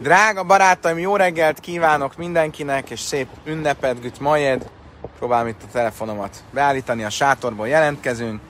[0.00, 4.70] Drága barátaim, jó reggelt kívánok mindenkinek, és szép ünnepet, güt majed.
[5.18, 8.40] Próbálom itt a telefonomat beállítani, a sátorból jelentkezünk.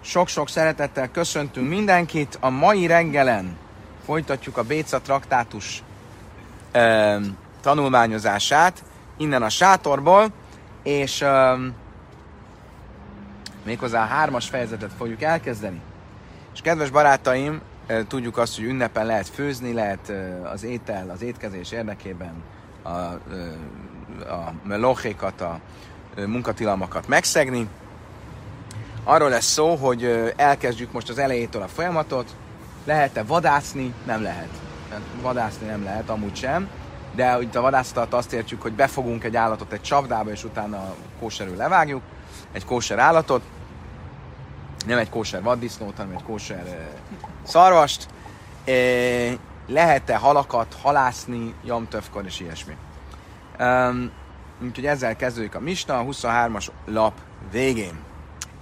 [0.00, 2.38] Sok-sok szeretettel köszöntünk mindenkit.
[2.40, 3.58] A mai reggelen
[4.04, 5.82] folytatjuk a Béca traktátus
[7.60, 8.82] tanulmányozását
[9.16, 10.32] innen a sátorból,
[10.82, 11.28] és uh,
[13.64, 15.80] méghozzá a hármas fejezetet fogjuk elkezdeni.
[16.56, 17.60] És kedves barátaim,
[18.08, 20.12] tudjuk azt, hogy ünnepen lehet főzni, lehet
[20.52, 22.42] az étel, az étkezés érdekében
[22.82, 25.60] a, a melochékat, a
[26.26, 27.68] munkatilalmakat megszegni.
[29.04, 32.36] Arról lesz szó, hogy elkezdjük most az elejétől a folyamatot.
[32.84, 33.94] Lehet-e vadászni?
[34.06, 34.50] Nem lehet.
[35.22, 36.68] Vadászni nem lehet, amúgy sem.
[37.14, 41.56] De itt a vadászat azt értjük, hogy befogunk egy állatot egy csapdába, és utána kóserül
[41.56, 42.02] levágjuk
[42.52, 43.42] egy kóser állatot
[44.86, 46.88] nem egy kóser vaddisznót, hanem egy kóser
[47.42, 48.08] szarvast.
[49.66, 52.76] Lehet-e halakat halászni jamtövkor és ilyesmi.
[53.58, 54.10] Um,
[54.62, 57.12] úgyhogy ezzel kezdődik a Misna, a 23-as lap
[57.50, 57.98] végén.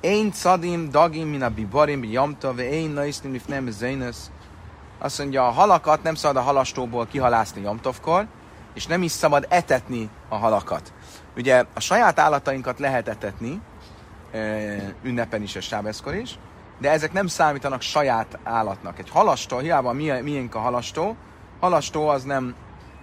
[0.00, 4.16] Én cadim dagim min a bibarim bi jamtov, én naisznim if nem zénös.
[4.98, 8.26] Azt mondja, a halakat nem szabad a halastóból kihalászni jamtovkor,
[8.74, 10.92] és nem is szabad etetni a halakat.
[11.36, 13.60] Ugye a saját állatainkat lehet etetni,
[15.02, 16.38] ünnepen is és sábeszkor is,
[16.78, 18.98] de ezek nem számítanak saját állatnak.
[18.98, 21.16] Egy halastó, hiába miénk a halastó,
[21.60, 22.54] halastó az nem,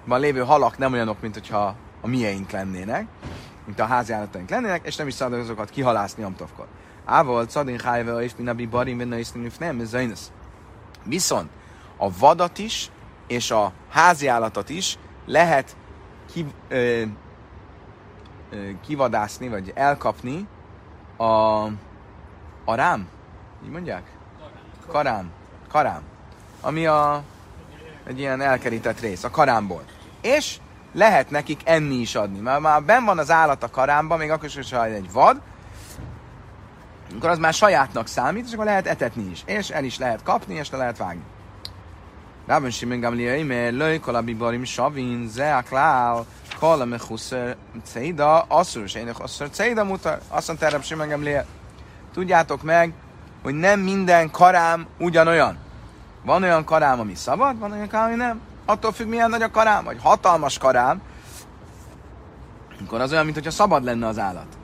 [0.06, 3.08] van lévő halak nem olyanok, mint hogyha a miénk lennének,
[3.66, 6.68] mint a házi állataink lennének, és nem is szabad azokat kihalászni amtovkor.
[7.06, 9.16] Ával, Cadin Hájve, és Minabi Barim, Vinna
[9.60, 9.98] nem, ez
[11.04, 11.50] Viszont
[11.98, 12.92] a vadat is,
[13.28, 15.76] és a házi állatot is lehet
[16.34, 17.02] ki, ö,
[18.52, 20.48] ö, kivadászni, vagy elkapni
[21.22, 21.64] a,
[22.66, 23.08] a rám,
[23.64, 24.04] így mondják?
[24.88, 25.32] Karám.
[25.70, 26.02] Karám.
[26.62, 27.24] Ami a,
[28.08, 29.84] egy ilyen elkerített rész, a karámból.
[30.22, 30.58] És
[30.94, 32.40] lehet nekik enni is adni.
[32.40, 35.42] Mert már ben van az állat a karámban, még akkor is, ha egy vad,
[37.16, 39.44] akkor az már sajátnak számít, és akkor lehet etetni is.
[39.46, 41.24] És el is lehet kapni, és le lehet vágni.
[42.48, 45.54] Rában Simon Gamliel, mert löj kolabi barim savin, ze
[46.62, 51.46] kol a mechuszer ceida, asszur, ének asszur ceida mutar, azt mondta erre Simon Gamliel.
[52.14, 52.94] Tudjátok meg,
[53.44, 55.58] hogy nem minden karám ugyanolyan.
[56.26, 58.42] Van olyan karám, ami szabad, van olyan karám, ami nem.
[58.66, 61.02] Attól függ, milyen nagy a karám, vagy hatalmas karám,
[62.86, 64.58] akkor az olyan, mintha szabad lenne az állat.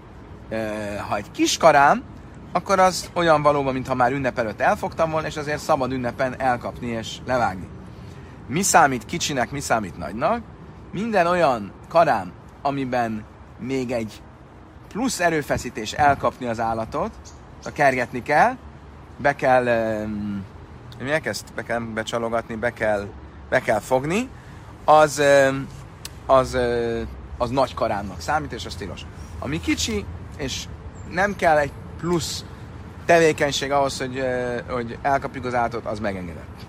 [1.09, 2.03] Ha egy kis karám,
[2.51, 6.87] akkor az olyan valóban, mintha már ünnep előtt elfogtam volna, és azért szabad ünnepen elkapni
[6.87, 7.67] és levágni.
[8.47, 10.41] Mi számít kicsinek, mi számít nagynak?
[10.91, 12.31] Minden olyan karám,
[12.61, 13.23] amiben
[13.59, 14.21] még egy
[14.87, 17.11] plusz erőfeszítés elkapni az állatot,
[17.63, 18.55] a kergetni kell,
[19.17, 19.65] be kell,
[20.03, 20.43] um,
[20.99, 23.07] mi ezt be kell becsalogatni, be kell,
[23.49, 24.29] be kell fogni,
[24.85, 25.21] az,
[26.25, 26.57] az,
[27.37, 29.01] az nagy karámnak számít, és az tilos.
[29.39, 30.05] Ami kicsi,
[30.37, 30.63] és
[31.11, 32.45] nem kell egy plusz
[33.05, 34.23] tevékenység ahhoz, hogy,
[34.69, 36.65] hogy elkapjuk az állatot, az megengedett.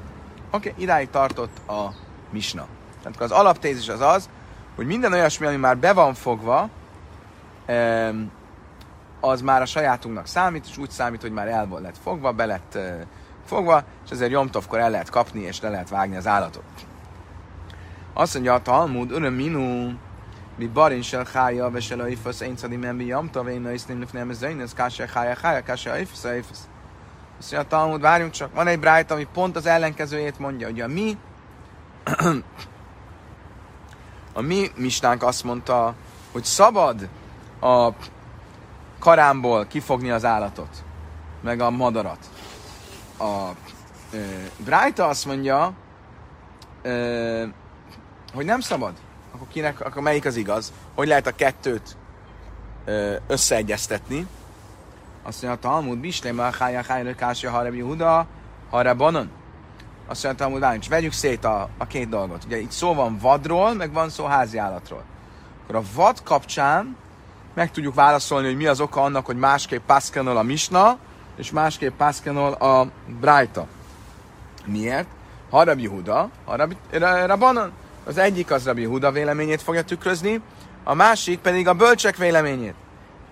[0.50, 1.92] Oké, okay, idáig tartott a
[2.30, 2.66] misna.
[3.02, 4.28] Tehát az alaptézis az az,
[4.78, 6.68] hogy minden olyasmi, ami már be van fogva,
[9.20, 12.78] az már a sajátunknak számít, és úgy számít, hogy már el lett fogva, be lett
[13.46, 16.64] fogva, és ezért Jomtovkor el lehet kapni, és le lehet vágni az állatot.
[18.12, 19.92] Azt mondja a Talmud, öröm minu,
[20.56, 24.00] mi barin sel chája, ve sel aifasz, én szadi men bi jamtov, én na isznim
[24.00, 26.68] lefnem ez zain, ez káse chája, chája, káse aifasz, aifasz.
[27.38, 30.80] Azt mondja a Talmud, várjunk csak, van egy brájt, ami pont az ellenkezőjét mondja, hogy
[30.80, 31.16] a mi
[34.38, 35.94] a mi mistánk azt mondta,
[36.32, 37.08] hogy szabad
[37.60, 37.90] a
[38.98, 40.84] karámból kifogni az állatot,
[41.42, 42.18] meg a madarat.
[43.18, 43.48] A
[44.12, 44.18] e,
[44.64, 45.72] Brájta azt mondja,
[46.82, 46.90] e,
[48.34, 48.92] hogy nem szabad.
[49.34, 50.72] Akkor kinek, akkor melyik az igaz?
[50.94, 51.96] Hogy lehet a kettőt
[52.84, 54.26] e, összeegyeztetni?
[55.22, 58.26] Azt mondja, a Talmud, Bislém, Hája, Hája, Kásja, Harab, Yehuda,
[58.70, 59.30] Harab, Banon.
[60.08, 62.44] Azt mondja, Talmud, várjunk, vegyük szét a, a két dolgot.
[62.44, 65.02] Ugye itt szó van vadról, meg van szó háziállatról.
[65.62, 66.96] Akkor a vad kapcsán
[67.54, 70.98] meg tudjuk válaszolni, hogy mi az oka annak, hogy másképp pászkenol a Misna,
[71.36, 72.88] és másképp pászkenol a
[73.20, 73.66] Brájta.
[74.64, 75.08] Miért?
[75.50, 76.76] Ha Rabbi Huda, ha Rabbi,
[77.26, 77.72] Rabbanon,
[78.04, 80.40] az egyik az Rabbi Huda véleményét fogja tükrözni,
[80.84, 82.74] a másik pedig a bölcsek véleményét.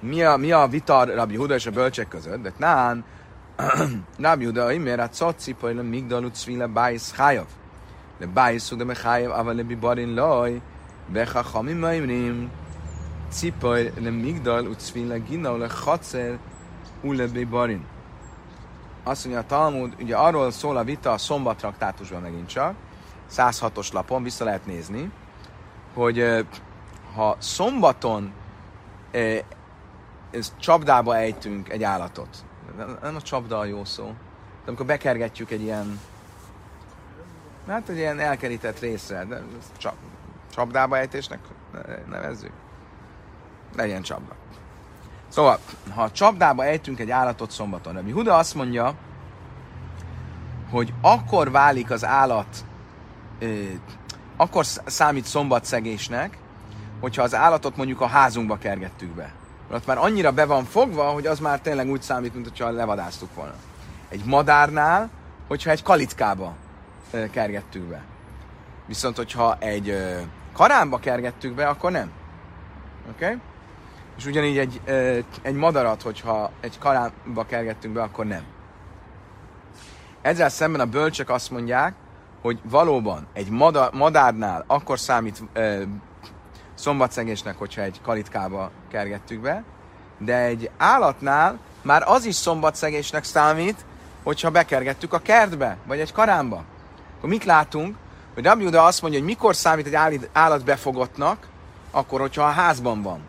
[0.00, 2.42] Mi a, mi a vita Rabbi Huda és a bölcsek között?
[2.42, 3.04] De nán,
[4.18, 7.46] Rab Juda Oimer, Atzot Cipoi le Migdol Utzvi le Bais Chayav.
[8.20, 10.60] Le Bais Uda Mechayav, Ava le Biborin Loi,
[11.08, 12.50] Bechachomim Oimrim,
[13.30, 16.38] Cipoi le Migdol Utzvi le Gina, le Chotzer,
[17.02, 17.84] Ule Biborin.
[19.04, 22.74] Azt mondja a Talmud, ugye arról szól a vita a szombat traktátusban megint csak,
[23.30, 25.10] 106-os lapon, vissza lehet nézni,
[25.94, 26.46] hogy
[27.14, 28.32] ha szombaton
[30.30, 32.44] ez csapdába ejtünk egy állatot,
[33.02, 36.00] nem a csapda a jó szó, de amikor bekergetjük egy ilyen,
[37.66, 39.42] hát egy ilyen elkerített részre, de
[39.76, 39.94] csap,
[40.54, 41.38] csapdába ejtésnek
[42.08, 42.52] nevezzük,
[43.76, 44.34] legyen csapda.
[45.28, 45.58] Szóval,
[45.94, 48.94] ha csapdába ejtünk egy állatot szombaton, Rabbi Huda azt mondja,
[50.70, 52.64] hogy akkor válik az állat,
[54.36, 56.38] akkor számít szombatszegésnek,
[57.00, 59.32] hogyha az állatot mondjuk a házunkba kergettük be.
[59.72, 63.34] Ott már annyira be van fogva, hogy az már tényleg úgy számít, mint hogyha levadáztuk
[63.34, 63.54] volna.
[64.08, 65.10] Egy madárnál,
[65.48, 66.54] hogyha egy kalitkába
[67.30, 68.04] kergettük be.
[68.86, 69.96] Viszont, hogyha egy
[70.52, 72.10] karámba kergettük be, akkor nem.
[73.10, 73.24] Oké?
[73.24, 73.36] Okay?
[74.16, 74.80] És ugyanígy egy,
[75.42, 78.42] egy madarat, hogyha egy karámba kergettünk be, akkor nem.
[80.22, 81.94] Ezzel szemben a bölcsök azt mondják,
[82.42, 85.42] hogy valóban egy madar, madárnál akkor számít
[86.76, 89.64] szombatszegésnek, hogyha egy kalitkába kergettük be,
[90.18, 93.84] de egy állatnál már az is szombatszegésnek számít,
[94.22, 96.64] hogyha bekergettük a kertbe, vagy egy karámba.
[97.16, 97.96] Akkor mit látunk?
[98.34, 101.46] Hogy Rabbi Uda azt mondja, hogy mikor számít egy állat befogottnak,
[101.90, 103.20] akkor, hogyha a házban van.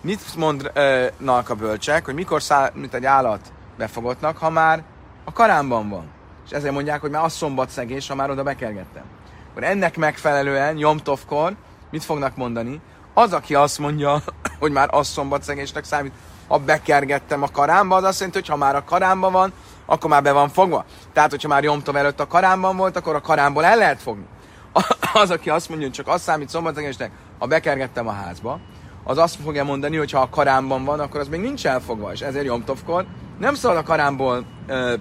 [0.00, 4.82] Mit mondnak a bölcsek, hogy mikor számít egy állat befogottnak, ha már
[5.24, 6.08] a karámban van.
[6.46, 9.04] És ezért mondják, hogy már az szombat szegés, ha már oda bekergettem.
[9.50, 11.54] Akkor ennek megfelelően, Jomtovkor,
[11.90, 12.80] mit fognak mondani?
[13.14, 14.22] Az, aki azt mondja,
[14.60, 16.12] hogy már az szombat szegésnek számít,
[16.48, 19.52] ha bekergettem a karámba, az azt jelenti, hogy ha már a karámban van,
[19.86, 20.84] akkor már be van fogva.
[21.12, 24.24] Tehát, hogyha már Jomtov előtt a karámban volt, akkor a karámból el lehet fogni.
[25.12, 28.60] Az, aki azt mondja, hogy csak az számít szombatszegésnek, ha bekergettem a házba,
[29.04, 32.20] az azt fogja mondani, hogy ha a karámban van, akkor az még nincs elfogva, és
[32.20, 33.06] ezért Jomtovkor
[33.38, 34.94] nem szabad a karámból ö,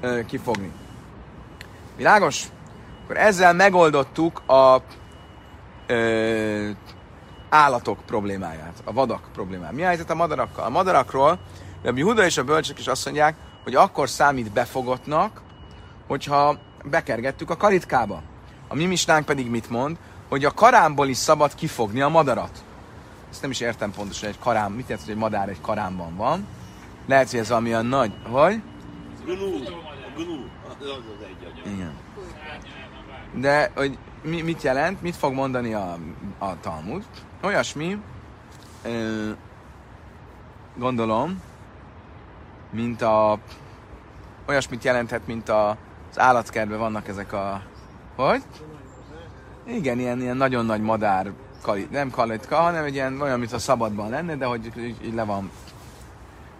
[0.00, 0.72] ö, kifogni.
[1.96, 2.44] Világos?
[3.04, 4.82] Akkor ezzel megoldottuk a
[5.86, 6.70] ö,
[7.48, 9.72] állatok problémáját, a vadak problémáját.
[9.72, 10.64] Mi a helyzet a madarakkal?
[10.64, 11.38] A madarakról
[11.84, 15.42] a Huda és a bölcsök is azt mondják, hogy akkor számít befogottnak,
[16.06, 18.22] hogyha bekergettük a karitkába.
[18.68, 19.96] A mi misnánk pedig mit mond?
[20.28, 22.64] Hogy a karámból is szabad kifogni a madarat.
[23.30, 26.16] Ezt nem is értem pontosan, hogy egy karám, mit jelent, hogy egy madár egy karámban
[26.16, 26.46] van.
[27.06, 28.62] Lehet, hogy ez valamilyen nagy, hogy?
[31.64, 31.92] Igen.
[33.34, 35.98] De, hogy mi, mit jelent, mit fog mondani a,
[36.38, 37.04] a Talmud?
[37.42, 37.98] Olyasmi,
[40.76, 41.42] gondolom,
[42.70, 43.38] mint a,
[44.46, 45.68] olyasmit jelenthet, mint a,
[46.10, 47.62] az állatkertben vannak ezek a,
[48.16, 48.42] hogy?
[49.66, 51.32] Igen, ilyen, ilyen nagyon nagy madár,
[51.62, 55.14] kalit, nem kalitka, hanem egy ilyen olyan, mint a szabadban lenne, de hogy így, így
[55.14, 55.50] le van,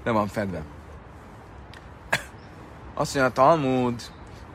[0.04, 0.62] le van fedve.
[2.94, 4.02] Azt mondja a Talmud,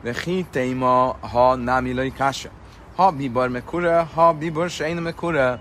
[0.02, 2.50] de hiteima, ha nem illai kása.
[3.00, 5.60] Ha bibor mekura, ha bibor sein mekura.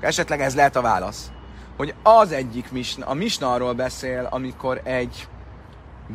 [0.00, 1.30] Esetleg ez lehet a válasz.
[1.76, 5.28] Hogy az egyik misna, a misna arról beszél, amikor egy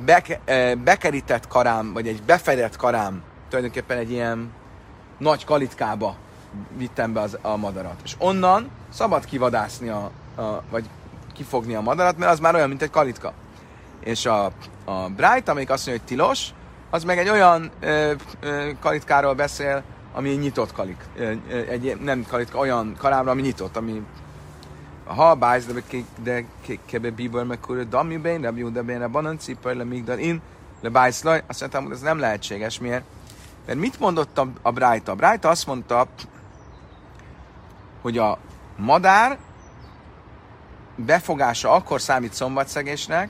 [0.05, 0.39] beke,
[0.75, 4.51] bekerített karám, vagy egy befedett karám, tulajdonképpen egy ilyen
[5.17, 6.15] nagy kalitkába
[6.77, 7.99] vittem be az, a madarat.
[8.03, 10.85] És onnan szabad kivadászni, a, a, vagy
[11.33, 13.33] kifogni a madarat, mert az már olyan, mint egy kalitka.
[13.99, 14.45] És a,
[14.85, 16.49] a Bright, amelyik azt mondja, hogy tilos,
[16.89, 21.05] az meg egy olyan ö, ö, kalitkáról beszél, ami nyitott kalik,
[21.69, 24.01] egy nem kalitka, olyan karámra, ami nyitott, ami
[25.05, 26.45] ha bájsz, de de
[26.85, 30.41] kebe bíbor meg kurő damibén, de de bén, banan cipar, le migdal in,
[30.81, 32.79] le bájsz laj, azt mondtam, hogy ez nem lehetséges.
[32.79, 33.03] Miért?
[33.65, 35.11] Mert mit mondott a, a Brájta?
[35.11, 36.07] A Brájta azt mondta,
[38.01, 38.37] hogy a
[38.77, 39.37] madár
[40.95, 43.29] befogása akkor számít szombatszegésnek,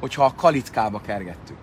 [0.00, 1.58] hogyha a kalitkába kergettük.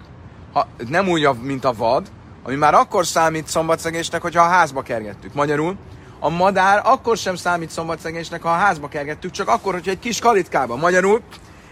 [0.53, 2.11] Ha, nem úgy, mint a vad,
[2.43, 5.33] ami már akkor számít szombatszegésnek, hogyha a házba kergettük.
[5.33, 5.77] Magyarul,
[6.19, 10.19] a madár akkor sem számít szombatszegésnek, ha a házba kergettük, csak akkor, hogyha egy kis
[10.19, 10.75] kalitkába.
[10.75, 11.21] Magyarul,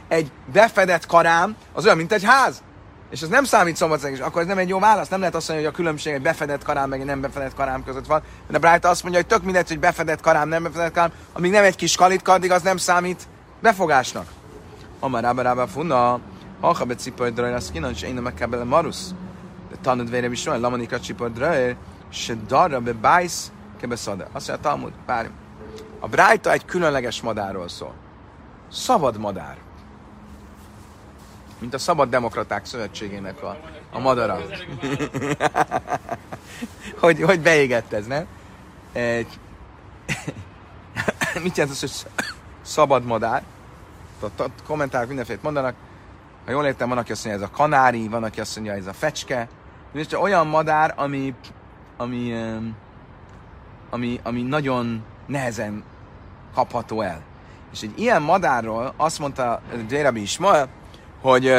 [0.08, 2.62] egy befedett karám az olyan, mint egy ház.
[3.10, 5.08] És ez nem számít szombatszegés, akkor ez nem egy jó válasz.
[5.08, 7.84] Nem lehet azt mondani, hogy a különbség egy befedett karám, meg egy nem befedett karám
[7.84, 8.22] között van.
[8.50, 11.64] De Bright azt mondja, hogy tök mindegy, hogy befedett karám, nem befedett karám, amíg nem
[11.64, 13.28] egy kis kalitka, addig az nem számít
[13.62, 14.28] befogásnak.
[15.00, 16.20] Amar rába funna,
[16.62, 19.14] ha be cipar drajr, az kinan, és én nem kell marusz.
[19.88, 21.76] De tanod vére is olyan, lamanika cipar drajr,
[22.10, 24.28] se darra be bájsz, kebe szada.
[24.32, 25.28] Azt mondja, Talmud, várj.
[26.00, 27.94] A Brájta egy különleges madárról szól.
[28.72, 29.58] Szabad madár
[31.60, 33.58] mint a Szabad Demokraták Szövetségének a,
[33.92, 34.40] a madara.
[37.00, 38.26] hogy, hogy beégett ez, nem?
[38.92, 39.40] Egy...
[41.44, 42.12] Mit jelent az, hogy
[42.62, 43.44] szabad madár?
[44.22, 45.76] A kommentárok mindenféle mondanak.
[46.46, 48.88] Ha jól értem, van, aki azt mondja, ez a kanári, van, aki azt mondja, ez
[48.88, 49.48] a fecske.
[49.98, 51.34] És olyan madár, ami,
[51.98, 52.34] ami,
[53.90, 55.84] ami, ami nagyon nehezen
[56.54, 57.22] kapható el.
[57.72, 60.68] És egy ilyen madárról azt mondta Jérabi Ismael,
[61.22, 61.54] hogy,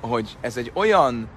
[0.00, 1.28] hogy ez egy olyan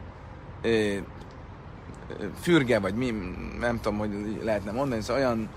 [2.41, 3.13] fürge, vagy mi,
[3.59, 5.49] nem tudom, hogy lehetne mondani, ez olyan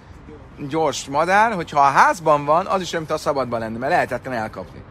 [0.69, 4.35] gyors madár, hogyha a házban van, az is olyan, mint a szabadban lenne, mert lehetetlen
[4.35, 4.83] elkapni.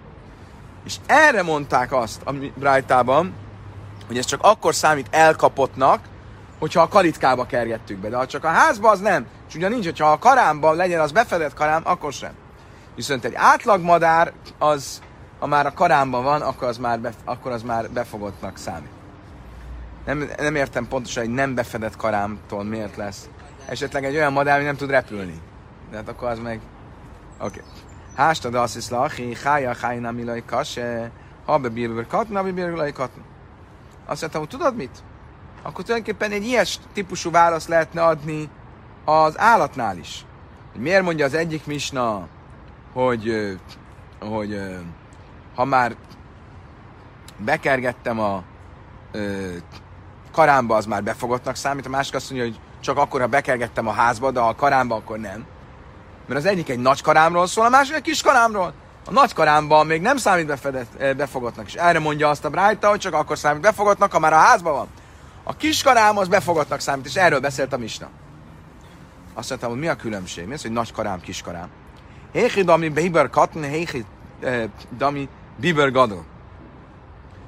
[0.86, 3.34] És erre mondták azt a Brájtában,
[4.10, 6.00] hogy ez csak akkor számít elkapottnak,
[6.60, 8.10] hogyha a kalitkába kergettük be.
[8.10, 9.26] De ha csak a házba, az nem.
[9.48, 12.32] És ugye nincs, hogyha a karámban legyen az befedett karám, akkor sem.
[12.96, 15.02] Viszont egy átlag madár, az,
[15.40, 18.90] ha már a karámban van, akkor az már, be, akkor az már befogottnak számít.
[20.06, 23.30] Nem, nem értem pontosan, hogy nem befedett karámtól miért lesz.
[23.66, 25.42] Esetleg egy olyan madár, ami nem tud repülni.
[25.92, 26.60] De hát akkor az meg...
[27.40, 27.46] Oké.
[27.46, 27.72] Okay.
[28.16, 31.12] Hástad azt is lachi, hája, hájna, milaj, kase,
[31.46, 33.24] ha be bírver katna, be bírver katna.
[34.10, 35.04] Azt mondtam, hogy tudod mit?
[35.62, 38.50] Akkor tulajdonképpen egy ilyes típusú választ lehetne adni
[39.06, 40.26] az állatnál is.
[40.78, 42.28] Miért mondja az egyik misna,
[42.94, 43.58] hogy,
[44.20, 44.62] hogy
[45.56, 45.96] ha már
[47.38, 48.44] bekergettem a
[50.32, 53.92] karámba, az már befogottnak számít, a másik azt mondja, hogy csak akkor, ha bekergettem a
[53.92, 55.46] házba, de a karámba, akkor nem.
[56.28, 58.74] Mert az egyik egy nagy karámról szól, a másik egy kis karámról.
[59.10, 63.00] A nagy karámban még nem számít befedett, befogottnak, és erre mondja azt a Brájta, hogy
[63.00, 64.88] csak akkor számít befogottnak, ha már a házban van.
[65.44, 68.10] A kis karám az befogottnak számít, és erről beszélt a Misna.
[69.34, 70.48] Azt mondtam, hogy mi a különbség?
[70.48, 71.44] Mi az, hogy nagy karám, kis?
[72.32, 74.06] Héchi dami biber katn, héchi
[74.40, 74.64] eh,
[74.98, 76.26] dami biber gadol.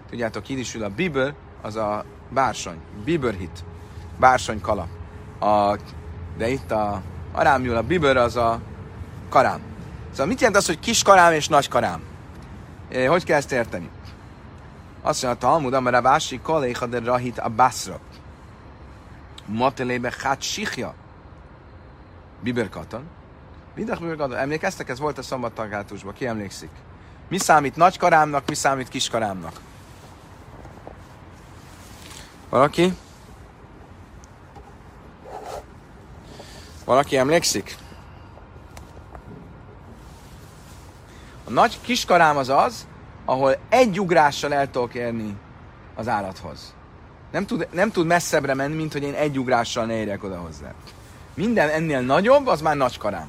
[0.10, 0.44] Tudjátok,
[0.76, 3.64] ül a biber, az a bársony, biber hit,
[4.20, 4.88] bársony kala.
[5.40, 5.78] A,
[6.38, 7.02] de itt a
[7.32, 8.60] arámjul a biber az a
[9.30, 9.71] karám.
[10.12, 12.02] Szóval mit jelent az, hogy kis karám és nagy karám?
[12.90, 13.90] Eh, hogy kell ezt érteni?
[15.02, 18.00] Azt mondja, a Talmud, amire vási koléha de rahit a baszra.
[19.46, 20.94] Matelébe hát sikja.
[22.40, 23.04] Biberkatan.
[23.76, 24.36] Biberkatan.
[24.36, 26.70] Emlékeztek, ez volt a szombattaglátusban, ki emlékszik?
[27.30, 29.60] Mi számít nagy karámnak, mi számít kis karámnak?
[32.50, 32.94] Valaki?
[36.86, 37.78] Valaki emlékszik?
[41.52, 42.88] A nagy kiskarám az az,
[43.26, 45.36] ahol egy ugrással el tudok érni
[45.96, 46.74] az állathoz.
[47.32, 50.74] Nem tud, nem tud messzebbre menni, mint hogy én egy ugrással ne érjek oda hozzá.
[51.34, 53.28] Minden ennél nagyobb, az már nagy karám.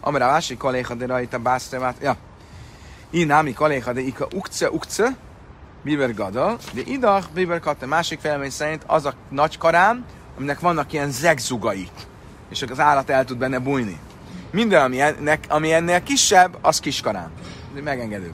[0.00, 2.16] Amire a másik kaléha de rajta básztevát, ja.
[3.10, 5.16] Inámi kaléha de ika ukce ukce,
[5.82, 7.86] biber gada, de idach biber katte.
[7.86, 10.04] Másik felmény szerint az a nagy karám,
[10.36, 11.88] aminek vannak ilyen zegzugai,
[12.50, 13.98] és az állat el tud benne bújni.
[14.50, 17.30] Minden, ami, ennek, ami ennél kisebb, az kiskarám
[17.82, 18.32] megengedő.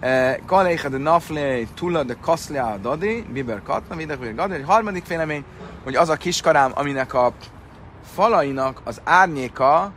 [0.00, 4.54] Eh, Kaléha de nafle, tula de kaszlia dadi, biber katna, videk biber gadi.
[4.54, 5.44] Egy harmadik vélemény,
[5.84, 7.32] hogy az a kiskarám, aminek a
[8.14, 9.92] falainak az árnyéka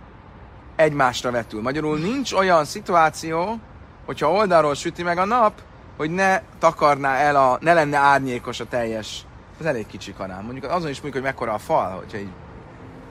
[0.76, 1.62] egymásra vetül.
[1.62, 3.60] Magyarul nincs olyan szituáció,
[4.06, 5.62] hogyha oldalról süti meg a nap,
[5.98, 9.26] hogy ne takarná el a, ne lenne árnyékos a teljes,
[9.60, 10.44] az elég kicsi karám.
[10.44, 12.32] Mondjuk azon is mondjuk, hogy mekkora a fal, hogyha így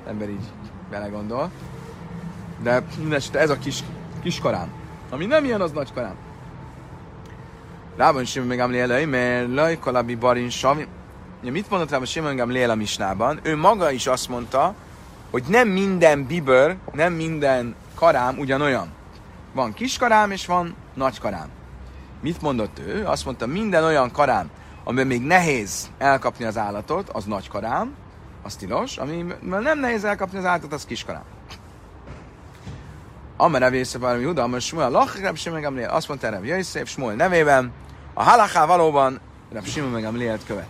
[0.07, 0.47] ember így
[0.91, 1.51] belegondol.
[2.63, 3.79] De mindesetre ez a kis,
[4.23, 4.73] kis karám.
[5.11, 6.15] Ami nem ilyen, az nagy karám.
[7.97, 10.87] Rában Simon meg Amliel mert Laj Kalabi Barin Savi.
[11.43, 13.41] Mit mondott Rában Simon Gamliel a misnában?
[13.43, 14.75] Ő maga is azt mondta,
[15.31, 18.89] hogy nem minden biber, nem minden karám ugyanolyan.
[19.55, 21.49] Van kis karám és van nagy karám.
[22.21, 23.07] Mit mondott ő?
[23.07, 24.51] Azt mondta, minden olyan karám,
[24.85, 27.95] amiben még nehéz elkapni az állatot, az nagy karám,
[28.43, 31.25] az tilos, amiben nem nehéz elkapni az állatot, az kis karám.
[33.43, 37.15] Amara vésze valami Juda, most Smuel Lach, Reb Simon Gamliel, azt mondta Reb Jöjszép, Smuel
[37.15, 37.73] nevében,
[38.15, 39.21] a halaká valóban
[39.53, 40.69] Reb Simon meg Gamlielt követ.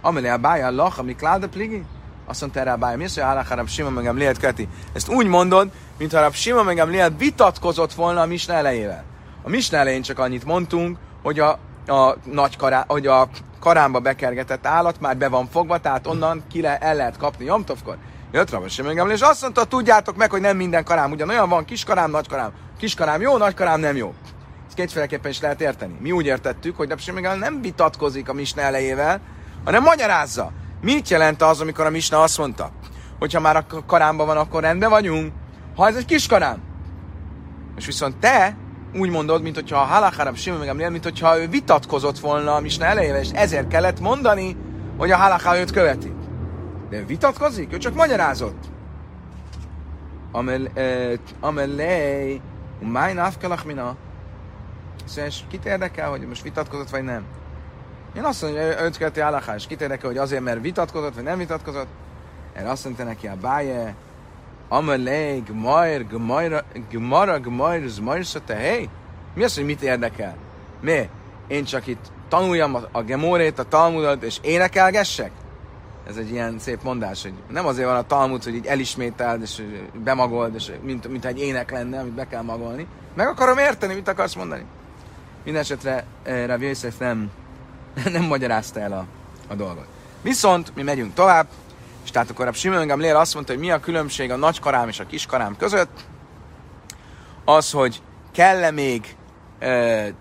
[0.00, 1.84] Amelé a bája Lach, ami kláda pligi,
[2.26, 4.68] azt mondta erre a bája, mi az, hogy a halaká Reb Simon meg Gamlielt követi?
[4.92, 9.04] Ezt úgy mondod, mintha Reb Simon meg Gamlielt vitatkozott volna a misna elejével.
[9.42, 11.50] A misna elején csak annyit mondtunk, hogy a,
[11.86, 13.28] a nagy kará, hogy a
[13.60, 17.96] karámba bekergetett állat már be van fogva, tehát onnan ki le, el lehet kapni Jomtovkor.
[18.32, 21.84] Jött Rabbi Simon és azt mondta, tudjátok meg, hogy nem minden karám ugyanolyan van, kis
[21.84, 22.52] karám, nagy karám.
[22.78, 24.14] Kis karám jó, nagy karám nem jó.
[24.66, 25.96] Ezt kétféleképpen is lehet érteni.
[26.00, 29.20] Mi úgy értettük, hogy Rabbi Simon nem vitatkozik a misna elejével,
[29.64, 30.52] hanem magyarázza.
[30.80, 32.70] Mit jelent az, amikor a misna azt mondta,
[33.18, 35.32] hogyha már a karámban van, akkor rendben vagyunk,
[35.76, 36.62] ha ez egy kis karám.
[37.76, 38.56] És viszont te
[38.94, 42.84] úgy mondod, mint hogyha a halakharab Simon meg mint hogyha ő vitatkozott volna a misna
[42.84, 44.56] elejével, és ezért kellett mondani,
[44.96, 46.12] hogy a halakha őt követi.
[46.90, 47.72] De vitatkozik?
[47.72, 48.64] Ő csak magyarázott.
[51.40, 52.40] Amelé,
[52.80, 53.96] máj nafkelach mina.
[55.04, 57.24] Szóval, kit érdekel, hogy most vitatkozott, vagy nem?
[58.16, 61.38] Én azt mondom, hogy öt követi állakás, kit érdekel, hogy azért, mert vitatkozott, vagy nem
[61.38, 61.88] vitatkozott?
[62.52, 63.94] Erre azt mondta neki a báje,
[64.68, 68.88] Amalé, Gmajr, Gmajra, Gmara, Gmajr, Zmajr, te hey!
[69.34, 70.36] Mi az, hogy mit érdekel?
[70.80, 71.08] Mi?
[71.46, 75.30] Én csak itt tanuljam a, a Gemórét, a Talmudot, és énekelgessek?
[76.08, 79.62] Ez egy ilyen szép mondás, hogy nem azért van a Talmud, hogy így elismételd, és
[80.04, 82.86] bemagold, és mint, mint egy ének lenne, amit be kell magolni.
[83.14, 84.64] Meg akarom érteni, mit akarsz mondani.
[85.44, 87.30] Mindenesetre eh, Rav Yosef nem,
[88.12, 89.06] nem magyarázta el a,
[89.48, 89.86] a dolgot.
[90.22, 91.46] Viszont mi megyünk tovább,
[92.04, 94.88] és tehát akkor a Simon Gamliel azt mondta, hogy mi a különbség a nagy karám
[94.88, 96.04] és a kis karám között.
[97.44, 98.02] Az, hogy
[98.32, 99.16] kell-e még
[99.58, 100.12] e,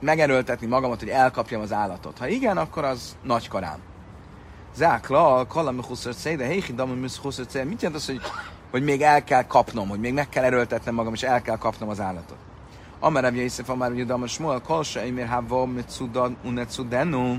[0.00, 2.18] megerőltetni magamat, hogy elkapjam az állatot.
[2.18, 3.16] Ha igen, akkor az
[4.78, 5.36] nagy karám.
[5.36, 7.08] Zákla, kallam szej, de héhi damon
[7.48, 7.64] szej.
[7.64, 8.20] Mit jelent az, hogy,
[8.70, 11.88] hogy még el kell kapnom, hogy még meg kell erőltetnem magam, és el kell kapnom
[11.88, 12.38] az állatot?
[13.00, 17.36] Amerem Jézsef, amár ugye Damon Smuel, kolsa, émér hávva, mitzudan, unetszudenu.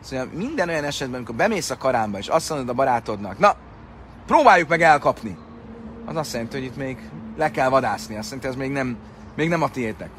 [0.00, 3.54] Szóval minden olyan esetben, amikor bemész a karámba, és azt mondod a barátodnak, na,
[4.26, 5.36] próbáljuk meg elkapni.
[6.04, 6.98] Az azt jelenti, hogy itt még
[7.36, 8.16] le kell vadászni.
[8.16, 8.96] Azt jelenti, ez még nem,
[9.36, 10.10] még nem a tiétek.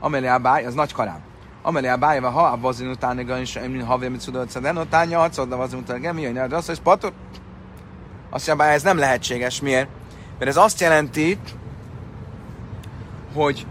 [0.00, 1.20] Amelé a báj, az nagy karám.
[1.66, 5.48] Amelé a báj, ha a vazin utána is, én havja mit tudod, szeden, utána harcod,
[5.48, 7.12] de vazin utána, mi jön, de azt, hogy pator.
[8.30, 9.60] Azt mondja, ez nem lehetséges.
[9.60, 9.88] Miért?
[10.38, 11.38] Mert ez azt jelenti,
[13.34, 13.66] hogy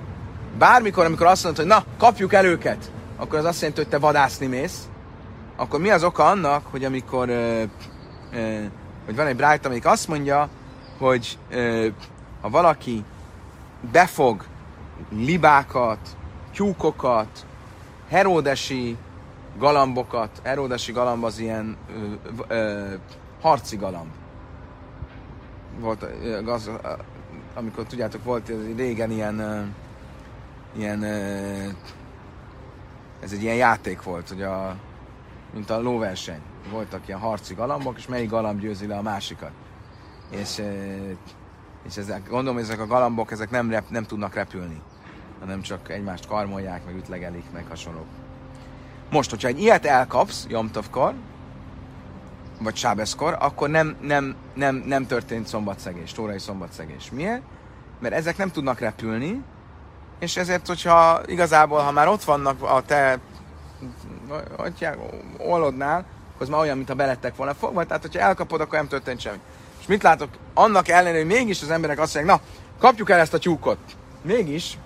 [0.57, 3.99] bármikor, amikor azt mondod, hogy na, kapjuk el őket, akkor az azt jelenti, hogy te
[3.99, 4.87] vadászni mész,
[5.55, 7.63] akkor mi az oka annak, hogy amikor ö,
[8.31, 8.63] ö,
[9.05, 10.49] hogy van egy brájt, amelyik azt mondja,
[10.97, 11.87] hogy ö,
[12.41, 13.03] ha valaki
[13.91, 14.45] befog
[15.09, 15.99] libákat,
[16.53, 17.45] tyúkokat,
[18.07, 18.97] heródesi
[19.57, 22.93] galambokat, heródesi galamb az ilyen ö, ö,
[23.41, 24.11] harci galamb.
[25.79, 26.05] Volt,
[26.45, 26.71] az,
[27.55, 29.61] amikor tudjátok, volt régen ilyen, ö,
[30.77, 31.69] ilyen ö,
[33.21, 34.75] ez egy ilyen játék volt, hogy a
[35.55, 36.41] mint a lóverseny.
[36.71, 39.51] Voltak ilyen harci galambok, és melyik galamb győzi le a másikat.
[40.29, 40.61] És,
[41.87, 44.81] és ezek, gondolom, hogy ezek a galambok ezek nem, rep, nem tudnak repülni,
[45.45, 48.05] hanem csak egymást karmolják, meg ütlegelik, meg hasonlók.
[49.11, 51.13] Most, hogyha egy ilyet elkapsz Jomtovkor,
[52.59, 57.11] vagy Sábeszkor, akkor nem, nem, nem, nem történt szombatszegés, tórai szombatszegés.
[57.11, 57.41] Miért?
[57.99, 59.43] Mert ezek nem tudnak repülni,
[60.19, 63.19] és ezért, hogyha igazából, ha már ott vannak a te
[64.55, 64.97] atyák,
[65.37, 66.05] olodnál,
[66.35, 69.39] akkor már olyan, mintha belettek volna fogva, tehát hogyha elkapod, akkor nem történt semmi.
[69.79, 70.29] És mit látok?
[70.53, 72.45] Annak ellenére, hogy mégis az emberek azt mondják, na,
[72.79, 73.77] kapjuk el ezt a tyúkot.
[74.21, 74.77] Mégis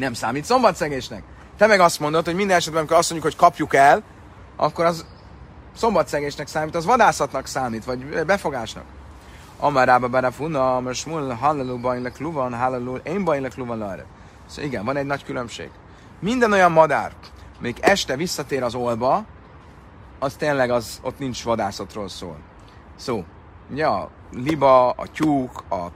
[0.00, 1.22] nem számít szombatszegésnek.
[1.56, 4.02] Te meg azt mondod, hogy minden esetben, amikor azt mondjuk, hogy kapjuk el,
[4.56, 5.06] akkor az
[5.76, 8.84] szombatszegésnek számít, az vadászatnak számít, vagy befogásnak.
[9.58, 14.04] Amarába barafuna, amar smul hallalú bajlek luvan, hallalú én bajlek luvan arra.
[14.46, 15.70] Szóval igen, van egy nagy különbség.
[16.20, 17.12] Minden olyan madár,
[17.60, 19.24] még este visszatér az olba,
[20.18, 22.36] az tényleg az, ott nincs vadászatról szól.
[22.96, 23.24] Szó.
[23.70, 25.86] Ugye a liba, a tyúk, a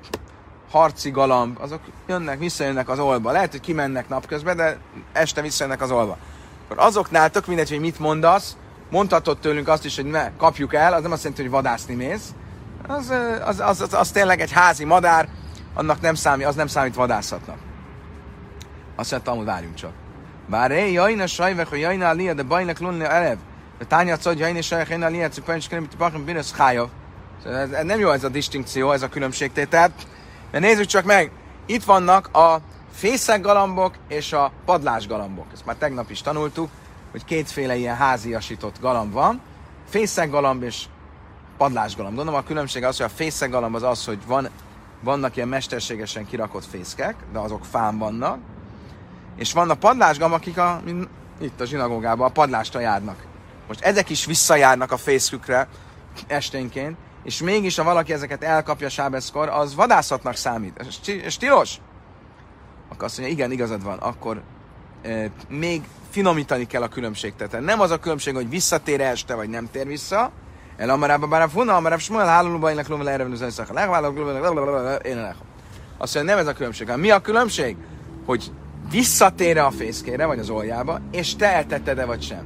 [0.75, 3.31] harci galamb, azok jönnek, visszajönnek az olba.
[3.31, 4.79] Lehet, hogy kimennek napközben, de
[5.13, 6.17] este visszajönnek az olba.
[6.65, 8.57] Akkor azoknál tök mindegy, hogy mit mondasz,
[8.91, 12.35] mondhatod tőlünk azt is, hogy ne kapjuk el, az nem azt jelenti, hogy vadászni mész.
[12.87, 13.13] Az,
[13.45, 15.29] az, az, az, az tényleg egy házi madár,
[15.75, 17.59] annak nem számít, az nem számít vadászatnak.
[18.97, 19.93] Azt mondta, hogy várjunk csak.
[20.49, 23.37] Bár ré, jajna sajvek, hogy jajna alia, de bajnak lunni elev.
[23.79, 25.29] De tánya szod, jajna sajvek, jajna alia,
[25.69, 26.89] kerem, hogy bakam bűnös hájav.
[27.45, 29.93] Ez nem jó ez a distinkció, ez a különbségtétel.
[30.55, 31.31] De nézzük csak meg,
[31.67, 32.61] itt vannak a
[32.93, 35.47] fészekgalambok és a padlásgalambok.
[35.53, 36.69] Ezt már tegnap is tanultuk,
[37.11, 39.40] hogy kétféle ilyen háziasított galamb van.
[39.88, 40.85] Fészekgalamb és
[41.57, 42.17] padlásgalamb.
[42.17, 44.49] Gondolom a különbség az, hogy a fészekgalamb az az, hogy van,
[45.01, 48.38] vannak ilyen mesterségesen kirakott fészkek, de azok fán vannak,
[49.37, 50.83] és vannak padlásgam, akik a,
[51.40, 53.27] itt a zsinagógában a padlást járnak.
[53.69, 55.69] Most ezek is visszajárnak a fészkükre
[56.27, 60.87] esténként, és mégis, ha valaki ezeket elkapja sábeszkor, az vadászatnak számít.
[61.25, 61.79] Ez tilos?
[62.89, 64.43] Akkor azt mondja, igen, igazad van, akkor
[65.03, 67.61] e, még finomítani kell a különbségtetet.
[67.61, 70.31] Nem az a különbség, hogy visszatér este, vagy nem tér vissza,
[70.77, 73.41] el amarába bár a funa, amarába smuel hálulóba, én leklóval erre van az
[75.03, 75.35] én
[75.99, 76.89] Azt mondja, nem ez a különbség.
[76.97, 77.77] Mi a különbség?
[78.27, 78.53] Hogy
[78.91, 82.45] visszatér a fészkére, vagy az oljába, és te eltetted-e, vagy sem.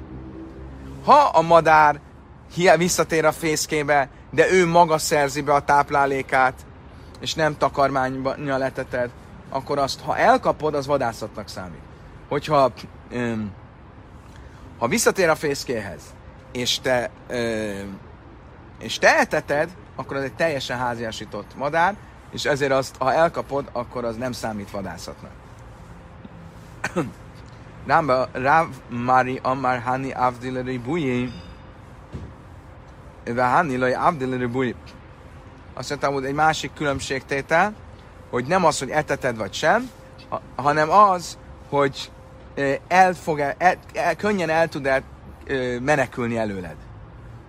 [1.05, 2.01] Ha a madár
[2.77, 6.55] visszatér a fészkébe, de ő maga szerzi be a táplálékát,
[7.21, 9.11] és nem takarmányba leteted,
[9.49, 11.81] akkor azt, ha elkapod, az vadászatnak számít.
[12.29, 12.73] Hogyha
[13.12, 13.53] um,
[14.79, 16.03] ha visszatér a fészkéhez,
[16.53, 17.99] és te, um,
[18.79, 21.97] és te elteted, akkor az egy teljesen háziasított madár,
[22.33, 25.31] és ezért azt, ha elkapod, akkor az nem számít vadászatnak.
[27.87, 31.33] Rámba, Ráv Mari Amar Hani Avdileri Buyi,
[33.29, 33.97] Eve Hani Laj
[34.51, 34.75] Buyi.
[35.75, 37.75] Azt mondtam, hogy egy másik különbségtétel,
[38.31, 39.91] hogy nem az, hogy eteted vagy sem,
[40.57, 41.38] hanem az,
[41.69, 42.11] hogy
[42.88, 43.14] el
[44.17, 45.03] könnyen el tud
[45.81, 46.77] menekülni előled.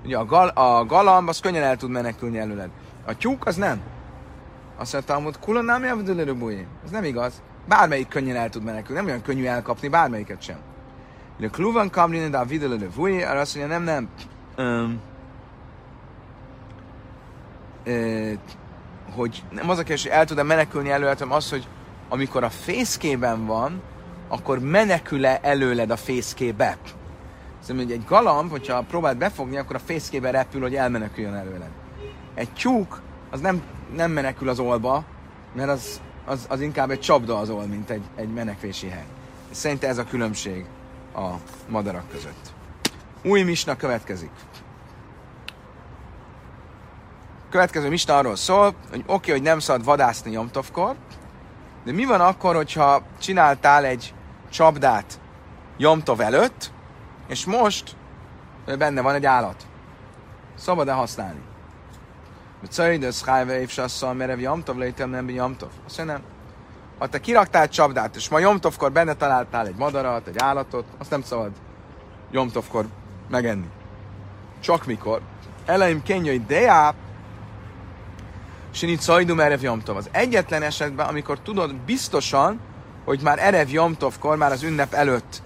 [0.05, 2.69] Ugye a, gal, a galamb az könnyen el tud menekülni előled.
[3.05, 3.81] A tyúk az nem.
[4.77, 7.41] Azt mondtam, hogy kulon nem javdulőrű Ez nem igaz.
[7.67, 8.99] Bármelyik könnyen el tud menekülni.
[8.99, 10.57] Nem olyan könnyű elkapni bármelyiket sem.
[11.41, 12.45] A kluvan kamrin, de a
[12.95, 14.09] bújé, arra azt mondja, nem, nem.
[14.57, 15.01] Um,
[19.15, 21.67] hogy nem az a kérdés, hogy el tud-e menekülni hanem az, hogy
[22.09, 23.81] amikor a fészkében van,
[24.27, 26.77] akkor menekül-e előled a fészkébe?
[27.63, 31.69] Szóval, hogy egy galamb, hogyha próbált befogni, akkor a fészkébe repül, hogy elmeneküljön előled.
[32.33, 33.63] Egy tyúk, az nem,
[33.95, 35.03] nem menekül az olba,
[35.53, 39.05] mert az, az, az inkább egy csapda az ol, mint egy, egy menekvési hely.
[39.51, 40.65] Szerintem ez a különbség
[41.15, 41.29] a
[41.67, 42.53] madarak között.
[43.23, 44.31] Új misna következik.
[47.49, 50.95] Következő misna arról szól, hogy oké, okay, hogy nem szabad vadászni Jomtovkor,
[51.83, 54.13] de mi van akkor, hogyha csináltál egy
[54.49, 55.19] csapdát
[55.77, 56.71] Jomtov előtt,
[57.27, 57.95] és most
[58.77, 59.67] benne van egy állat.
[60.57, 61.39] Szabad-e használni?
[62.69, 65.69] Cajidös hájve évsasszal, merev Jomtov létem nem Jomtov.
[65.85, 66.23] Azt mondja, nem.
[66.97, 71.21] Ha te kiraktál csapdát, és ma Jomtovkor benne találtál egy madarat, egy állatot, azt nem
[71.21, 71.51] szabad
[72.31, 72.85] Jomtovkor
[73.29, 73.69] megenni.
[74.59, 75.21] Csak mikor?
[75.65, 76.93] Eleim kenyai deá,
[78.79, 79.97] Sinit szajdum erev Jomtov.
[79.97, 82.59] Az egyetlen esetben, amikor tudod biztosan,
[83.05, 85.41] hogy már erev Jomtovkor, már az ünnep előtt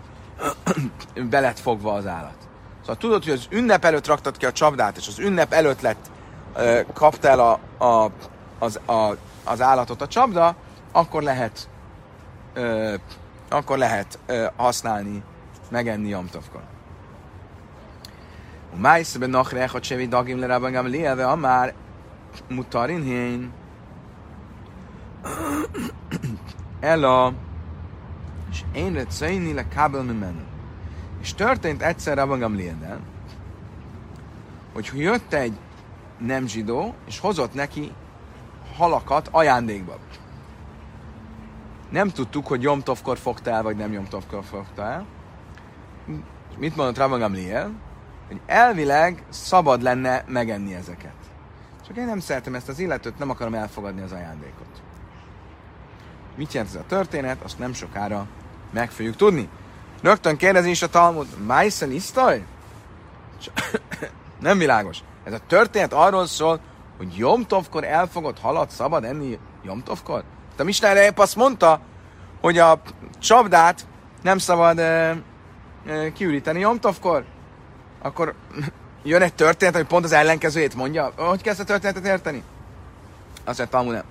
[1.30, 2.36] be lett fogva az állat.
[2.80, 6.12] Szóval tudod, hogy az ünnep előtt raktad ki a csapdát, és az ünnep előtt lett,
[6.93, 8.12] kaptál a, a,
[8.60, 10.56] az, a, az állatot a csapda,
[10.91, 11.69] akkor lehet
[12.54, 12.93] ö,
[13.50, 15.24] akkor lehet ö, használni,
[15.69, 16.62] megenni Jomtovkor.
[18.76, 21.74] Májszben nachre, hogy sevi dagim le lélve, a már
[22.50, 23.52] mutarin hén.
[26.80, 27.34] Ela,
[28.52, 30.46] és én lett széni le kábel menő.
[31.22, 33.02] És történt egyszer Rabban Gamliel
[34.74, 35.58] hogy jött egy
[36.17, 37.91] nem zsidó, és hozott neki
[38.76, 39.98] halakat ajándékba.
[41.89, 45.06] Nem tudtuk, hogy Jomtovkor fogta el, vagy nem Jomtovkor fogta el.
[46.58, 47.72] Mit mondott Rabban Gamliel?
[48.28, 51.22] Hogy elvileg szabad lenne megenni ezeket.
[51.88, 54.82] Csak én nem szeretem ezt az illetőt, nem akarom elfogadni az ajándékot.
[56.36, 57.41] Mit jelent ez a történet?
[57.43, 58.28] Azt nem sokára
[58.72, 59.50] meg fogjuk tudni.
[60.02, 62.46] Rögtön kérdezi is a Talmud, Májszen isztaj?
[64.39, 65.00] nem világos.
[65.24, 66.60] Ez a történet arról szól,
[66.98, 70.24] hogy Jomtovkor elfogott halat szabad enni Jomtovkor?
[70.58, 71.80] A Misna épp azt mondta,
[72.41, 72.82] hogy a
[73.19, 73.88] csapdát
[74.22, 75.17] nem szabad e,
[75.86, 77.26] e, kiüríteni Jomtovkor.
[78.02, 78.36] Akkor
[79.04, 81.13] jön egy történet, hogy pont az ellenkezőjét mondja.
[81.16, 82.44] Hogy kezd a történetet érteni?
[83.44, 84.04] Azt mondja, Talmud nem.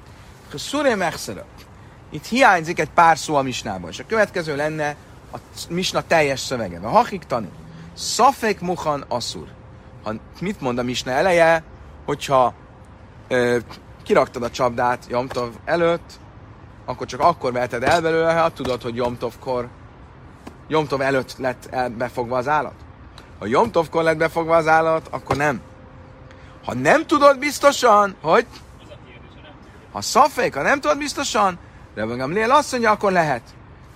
[0.55, 0.95] Szuré
[2.11, 4.97] Itt hiányzik egy pár szó a misnában, és a következő lenne
[5.33, 5.37] a
[5.69, 6.79] misna teljes szövege.
[6.83, 7.49] A hakik tani.
[7.95, 9.47] Szafek muhan asszur.
[10.03, 11.63] Ha, mit mond a misna eleje,
[12.05, 12.55] hogyha
[13.29, 13.59] ö,
[14.03, 16.11] kiraktad a csapdát Jomtov előtt,
[16.85, 19.69] akkor csak akkor veheted el belőle, ha tudod, hogy Jomtovkor,
[20.69, 22.75] Jomtov előtt lett befogva az állat.
[23.43, 25.61] Ha Jomtovkor lett befogva az állat, akkor nem.
[26.65, 28.47] Ha nem tudod biztosan, hogy...
[29.93, 31.59] Ha szafék, ha nem tudod biztosan,
[31.95, 33.43] de Gamliel azt mondja, akkor lehet.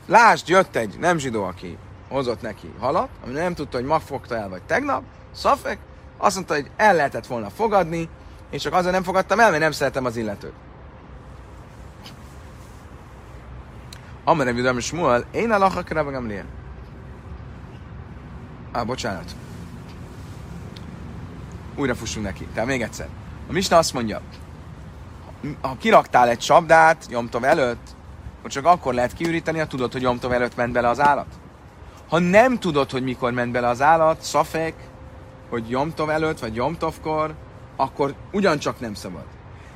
[0.07, 1.79] Lásd, jött egy nem zsidó, aki
[2.09, 5.03] hozott neki halat, ami nem tudta, hogy ma fogta el, vagy tegnap,
[5.35, 5.79] szafek,
[6.17, 8.09] azt mondta, hogy el lehetett volna fogadni,
[8.51, 10.55] és csak azért nem fogadtam el, mert nem szeretem az illetőt.
[14.25, 16.47] Amire Vidam Smuel, én a lachak Gamliel.
[18.77, 19.35] Á, bocsánat.
[21.77, 22.47] Újra fussunk neki.
[22.55, 23.09] Tehát még egyszer.
[23.49, 24.21] A Misna azt mondja,
[25.61, 27.89] ha kiraktál egy csapdát Jomtov előtt,
[28.39, 31.27] akkor csak akkor lehet kiüríteni, ha tudod, hogy Jomtov előtt ment bele az állat.
[32.09, 34.75] Ha nem tudod, hogy mikor ment bele az állat, szafek,
[35.51, 37.35] hogy Jomtov előtt, vagy Jomtovkor,
[37.77, 39.25] akkor ugyancsak nem szabad.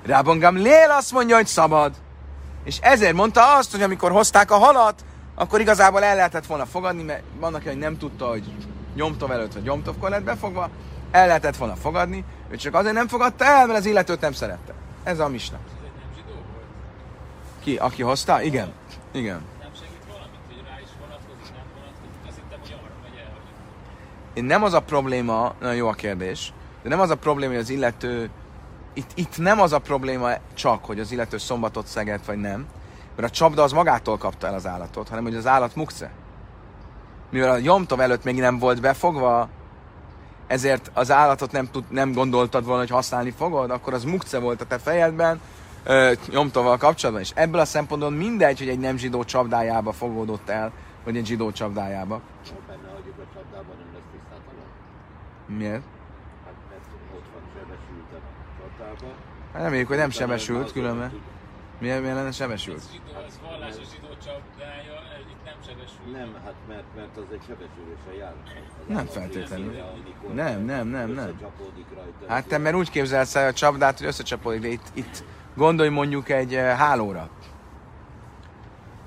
[0.02, 1.94] Rábongam Lél azt mondja, hogy szabad.
[2.64, 7.02] És ezért mondta azt, hogy amikor hozták a halat, akkor igazából el lehetett volna fogadni,
[7.02, 8.52] mert vannak, hogy nem tudta, hogy
[9.00, 10.68] Jomtov előtt vagy Jomtovkor lett befogva,
[11.10, 14.74] el lehetett volna fogadni, ő csak azért nem fogadta el, mert az illetőt nem szerette.
[15.02, 15.58] Ez a misna.
[17.62, 17.76] Ki?
[17.76, 18.42] Aki hozta?
[18.42, 18.72] Igen.
[19.12, 19.40] Igen.
[24.34, 27.62] Én nem az a probléma, nagyon jó a kérdés, de nem az a probléma, hogy
[27.62, 28.30] az illető,
[28.94, 32.66] itt, itt nem az a probléma csak, hogy az illető szombatot szeget, vagy nem.
[33.16, 36.10] Mert a csapda az magától kapta el az állatot, hanem hogy az állat mukce.
[37.30, 39.48] Mivel a Jomtov előtt még nem volt befogva,
[40.46, 44.60] ezért az állatot nem, tud, nem gondoltad volna, hogy használni fogod, akkor az mukce volt
[44.60, 45.40] a te fejedben,
[46.28, 50.72] Jomtoval kapcsolatban, és ebből a szempontból mindegy, hogy egy nem zsidó csapdájába fogódott el,
[51.04, 52.20] vagy egy zsidó csapdájába.
[52.66, 54.66] Benne hagyjuk a csapdában, nem lesz tisztátalan.
[55.46, 55.82] Miért?
[56.44, 56.82] Hát mert
[57.14, 59.14] ott van sebesült a csapdában.
[59.52, 61.12] Hát reméljük, hogy nem sebesült, különben.
[61.80, 62.76] Miért, miért lenne sebesült?
[62.76, 66.12] Ez zsidó, ez vallásos zsidó csapdája, ez itt nem sebesül.
[66.12, 68.34] Nem, hát mert, mert az egy sebesülése jár.
[68.44, 69.72] Az Nem feltétlenül.
[70.34, 71.24] Nem, nem, nem, nem.
[71.24, 71.52] Rajta.
[72.28, 76.28] Hát te mert úgy képzelsz el a csapdát, hogy összecsapódik, de itt, itt gondolj mondjuk
[76.28, 77.28] egy eh, hálóra.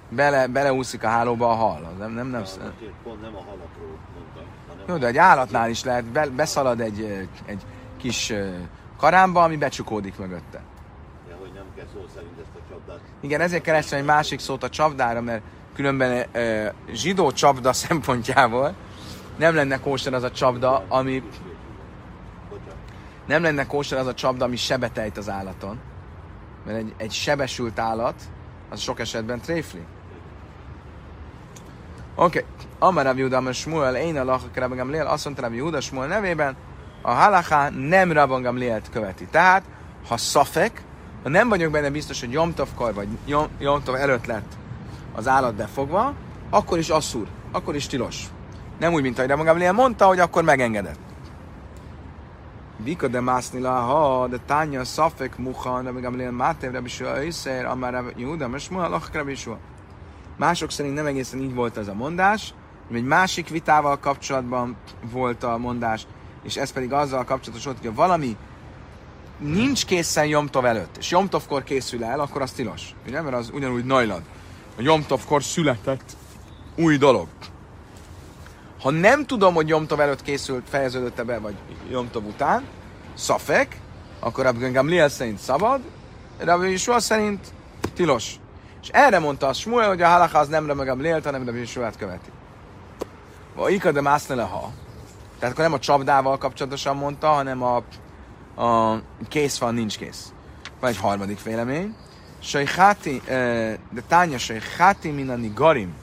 [0.10, 1.84] Bele, beleúszik a hálóba a hal.
[1.84, 2.42] Az Nem, nem, nem.
[2.42, 6.80] Ja, pont nem a halakról mondtam, hanem Jó, de egy állatnál is lehet, be, beszalad
[6.80, 7.62] egy, eh, egy
[7.98, 8.54] kis eh,
[8.98, 10.62] karámba, ami becsukódik mögötte.
[11.30, 13.02] ja, hogy nem kell szó szerint ezt a csapdát.
[13.24, 15.42] Igen, ezért kerestem egy másik szót a csapdára, mert
[15.76, 18.76] különben e, zsidó csapda szempontjából
[19.38, 21.24] nem lenne kóser az a csapda, ami
[23.26, 25.80] nem lenne kóser az a csapda, ami sebet az állaton.
[26.66, 28.16] Mert egy, egy sebesült állat,
[28.70, 29.82] az sok esetben tréfli.
[32.16, 32.40] Oké.
[32.40, 32.52] Okay.
[32.80, 36.08] Amar Rav Yehuda, Amar Shmuel, én a Lachak Rabban Gamliel, azt mondta Rav Yehuda Shmuel
[36.08, 36.56] nevében,
[37.02, 39.26] a halaká nem Rabban Gamlielt követi.
[39.26, 39.64] Tehát,
[40.08, 40.84] ha szafek,
[41.24, 44.54] ha nem vagyok benne biztos, hogy Jomtovkor vagy Jom, Jomtov előtt lett
[45.16, 46.14] az állat befogva,
[46.50, 48.26] akkor is asszúr, akkor is tilos.
[48.80, 51.00] Nem úgy, mint ahogy Gamliel mondta, hogy akkor megengedett.
[52.78, 56.86] Vika de másznila, ha de tánya szafek muha, Rabban Gamliel mátev, Rav
[58.16, 59.58] Yehuda, Amar Shmuel, Lachak Rabbi Shua.
[60.38, 62.54] Mások szerint nem egészen így volt ez a mondás,
[62.94, 64.76] egy másik vitával kapcsolatban
[65.12, 66.08] volt a mondás,
[66.44, 68.38] és ez pedig azzal kapcsolatos volt, hogy valami
[69.38, 72.96] nincs készen Jomtov előtt, és Jomtovkor készül el, akkor az tilos.
[73.08, 73.22] Ugye?
[73.22, 74.22] Mert az ugyanúgy najlad.
[74.78, 76.16] A Jomtovkor született
[76.76, 77.28] új dolog.
[78.82, 81.56] Ha nem tudom, hogy Jomtov előtt készült, fejeződött be, vagy
[81.92, 82.64] Jomtov után,
[83.14, 83.78] szafek,
[84.20, 85.82] akkor Rabbi Gamliel szerint szabad,
[86.40, 87.48] Rabbi Yishua szerint
[87.94, 88.36] tilos.
[88.82, 91.98] És erre mondta a Smuel, hogy a halacha az nem Rabbi Gamlielt, hanem Rabbi Yishuát
[91.98, 92.30] követi.
[93.56, 94.72] Vagy de másznele ha.
[95.40, 97.84] Tehát akkor nem a csapdával kapcsolatosan mondta, hanem a,
[98.56, 98.96] a
[99.28, 100.34] kész van, nincs kész.
[100.80, 101.96] Van egy harmadik vélemény.
[102.40, 103.22] Sajháti,
[103.90, 105.94] de tánya sajháti minani garim.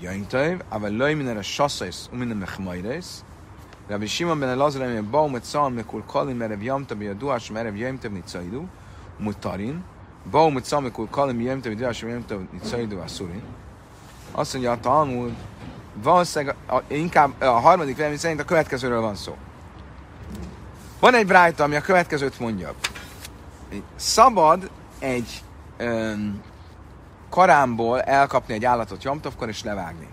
[0.00, 3.24] Jaintöv, aber löj minden a sasszaisz, u minden mechmajrész.
[3.88, 7.50] Rabbi Shimon ben Elazar, amely baum et szal mekul kalim erev jamta bi a duás,
[7.50, 8.62] erev jaimtöv nicaidu,
[9.18, 9.84] mutarin.
[10.30, 13.42] Baum et szal mekul kalim jaimtöv bi duás, jaimtöv nicaidu, assurin.
[14.32, 15.32] Azt mondja a Talmud,
[16.02, 19.36] valószínűleg a, inkább a harmadik vélemény szerint a következőről van szó.
[21.00, 22.74] Van egy brájta, ami a következőt mondja.
[23.96, 25.42] Szabad egy
[25.76, 26.42] öm,
[27.30, 30.08] karámból elkapni egy állatot jomtovkor és levágni.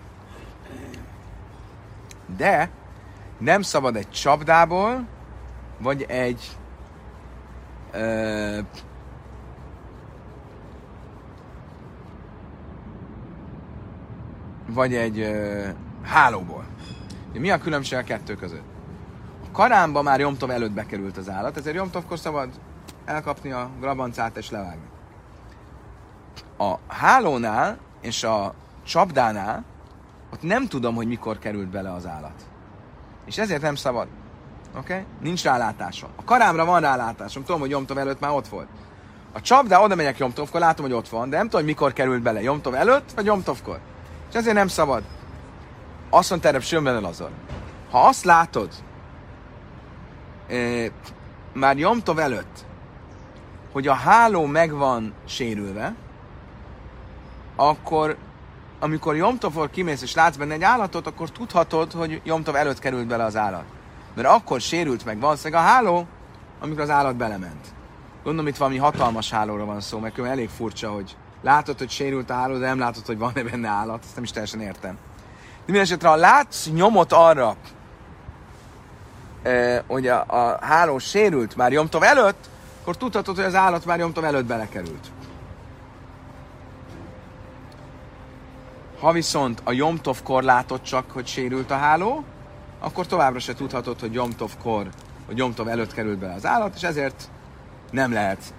[2.36, 2.70] De
[3.38, 5.06] nem szabad egy csapdából,
[5.78, 6.56] vagy egy
[7.92, 8.58] ö,
[14.66, 15.68] vagy egy ö,
[16.02, 16.64] hálóból.
[17.32, 18.73] Mi a különbség a kettő között?
[19.54, 22.48] Karámba már Jomtov előtt bekerült az állat, ezért Jomtovkor szabad
[23.04, 24.86] elkapni a grabancát és levágni.
[26.58, 29.64] A hálónál és a csapdánál
[30.32, 32.46] ott nem tudom, hogy mikor került bele az állat.
[33.26, 34.06] És ezért nem szabad.
[34.76, 34.92] Oké?
[34.92, 35.04] Okay?
[35.20, 36.10] Nincs rálátásom.
[36.16, 37.44] A karámra van rálátásom.
[37.44, 38.68] Tudom, hogy Jomtov előtt már ott volt.
[39.32, 42.22] A csapdá, oda megyek Jomtovkor, látom, hogy ott van, de nem tudom, hogy mikor került
[42.22, 42.42] bele.
[42.42, 43.80] Jomtov előtt, vagy Jomtovkor.
[44.28, 45.02] És ezért nem szabad.
[46.10, 47.30] Azt mondta erre Lazar.
[47.90, 48.68] Ha azt látod,
[51.52, 52.64] már Jomtov előtt,
[53.72, 55.94] hogy a háló meg van sérülve,
[57.56, 58.16] akkor
[58.80, 63.24] amikor Jomtovor kimész és látsz benne egy állatot, akkor tudhatod, hogy Jomtov előtt került bele
[63.24, 63.64] az állat.
[64.14, 66.06] Mert akkor sérült meg valószínűleg a háló,
[66.60, 67.66] amikor az állat belement.
[68.22, 72.34] Gondolom itt valami hatalmas hálóra van szó, mert elég furcsa, hogy látod, hogy sérült a
[72.34, 74.04] háló, de nem látod, hogy van-e benne állat.
[74.04, 74.94] Ezt nem is teljesen értem.
[74.94, 77.56] De minden esetre, ha látsz nyomot arra,
[79.86, 82.48] hogy a, a háló sérült már Jomtov előtt,
[82.80, 85.10] akkor tudhatod, hogy az állat már Jomtov előtt belekerült.
[89.00, 92.24] Ha viszont a Jomtovkor látod csak, hogy sérült a háló,
[92.80, 94.88] akkor továbbra se tudhatod, hogy Jomtovkor,
[95.26, 97.30] hogy Jomtov előtt került bele az állat, és ezért
[97.90, 98.54] nem lehet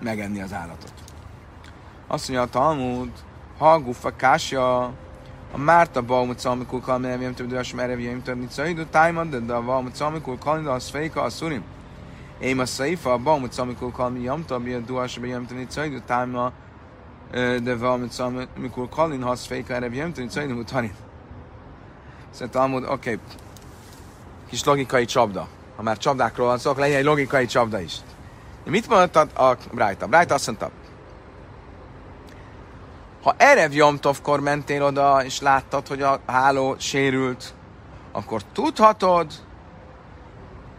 [0.00, 0.92] megenni az állatot.
[2.06, 3.10] Azt mondja a Talmud,
[3.58, 4.92] ha gufa kásja,
[5.52, 9.62] a Márta Baumut Szalmikul Kalminem Jem Több Dős Merev Jem Több Nicaidu Tájmad, de a
[9.62, 11.62] Baumut Szalmikul Kalminem az fejka a szurim.
[12.38, 16.52] Én a szaifa a Baumut Szalmikul Kalminem Jem Több Jem Dős Jem Több Nicaidu Tájmad,
[17.32, 20.94] De valamit szóval, mikor Kalin hasz féka erre jem, tudni, szóval nem tanin.
[22.30, 23.18] Szóval Talmud, oké, okay.
[24.48, 25.48] kis logikai csapda.
[25.76, 27.96] Ha már csapdákról van szó, legyen egy logikai csapda is.
[28.64, 30.06] Mit mondott a Brájta?
[30.06, 30.70] Brájta azt mondta,
[33.22, 37.54] ha Erev Jomtovkor mentél oda, és láttad, hogy a háló sérült,
[38.12, 39.32] akkor tudhatod,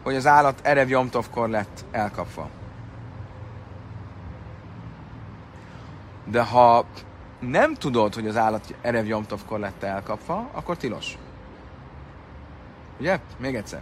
[0.04, 2.49] hogy az állat Erev Jomtovkor lett elkapva.
[6.25, 6.86] De ha
[7.39, 11.17] nem tudod, hogy az állat Erev Jomtovkor lett elkapva, akkor tilos.
[12.99, 13.19] Ugye?
[13.38, 13.82] Még egyszer.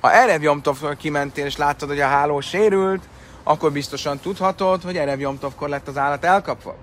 [0.00, 3.08] Ha Erev Jomtovkor kimentél, és láttad, hogy a háló sérült,
[3.42, 6.76] akkor biztosan tudhatod, hogy Erev Jomtovkor lett az állat elkapva.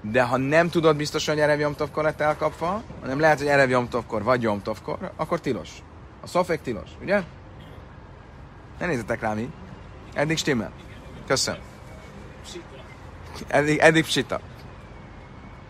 [0.00, 4.22] De ha nem tudod biztosan, hogy Erev Jomtovkor lett elkapva, hanem lehet, hogy Erev Jomtovkor
[4.22, 5.70] vagy Jomtovkor, akkor tilos.
[6.22, 7.22] A szofék tilos, ugye?
[8.78, 9.50] Ne nézzetek rám így.
[10.14, 10.70] Eddig stimmel.
[11.26, 11.60] Köszönöm.
[13.46, 14.40] Eddig, eddig psita.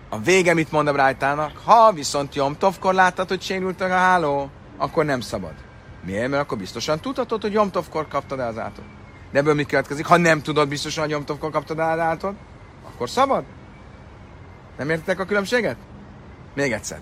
[0.09, 1.57] A vége mit mond a Brájtának?
[1.65, 5.55] Ha viszont Jomtovkor láttad, hogy sérült a háló, akkor nem szabad.
[6.05, 6.29] Miért?
[6.29, 8.85] Mert akkor biztosan tudhatod, hogy Jomtovkor kaptad el az átot.
[9.33, 10.07] De ebből mi következik?
[10.07, 12.35] Ha nem tudod biztosan, hogy Jomtovkor kaptad el az átot,
[12.87, 13.45] akkor szabad.
[14.81, 15.77] Nem értitek a különbséget?
[16.55, 17.01] Még egyszer.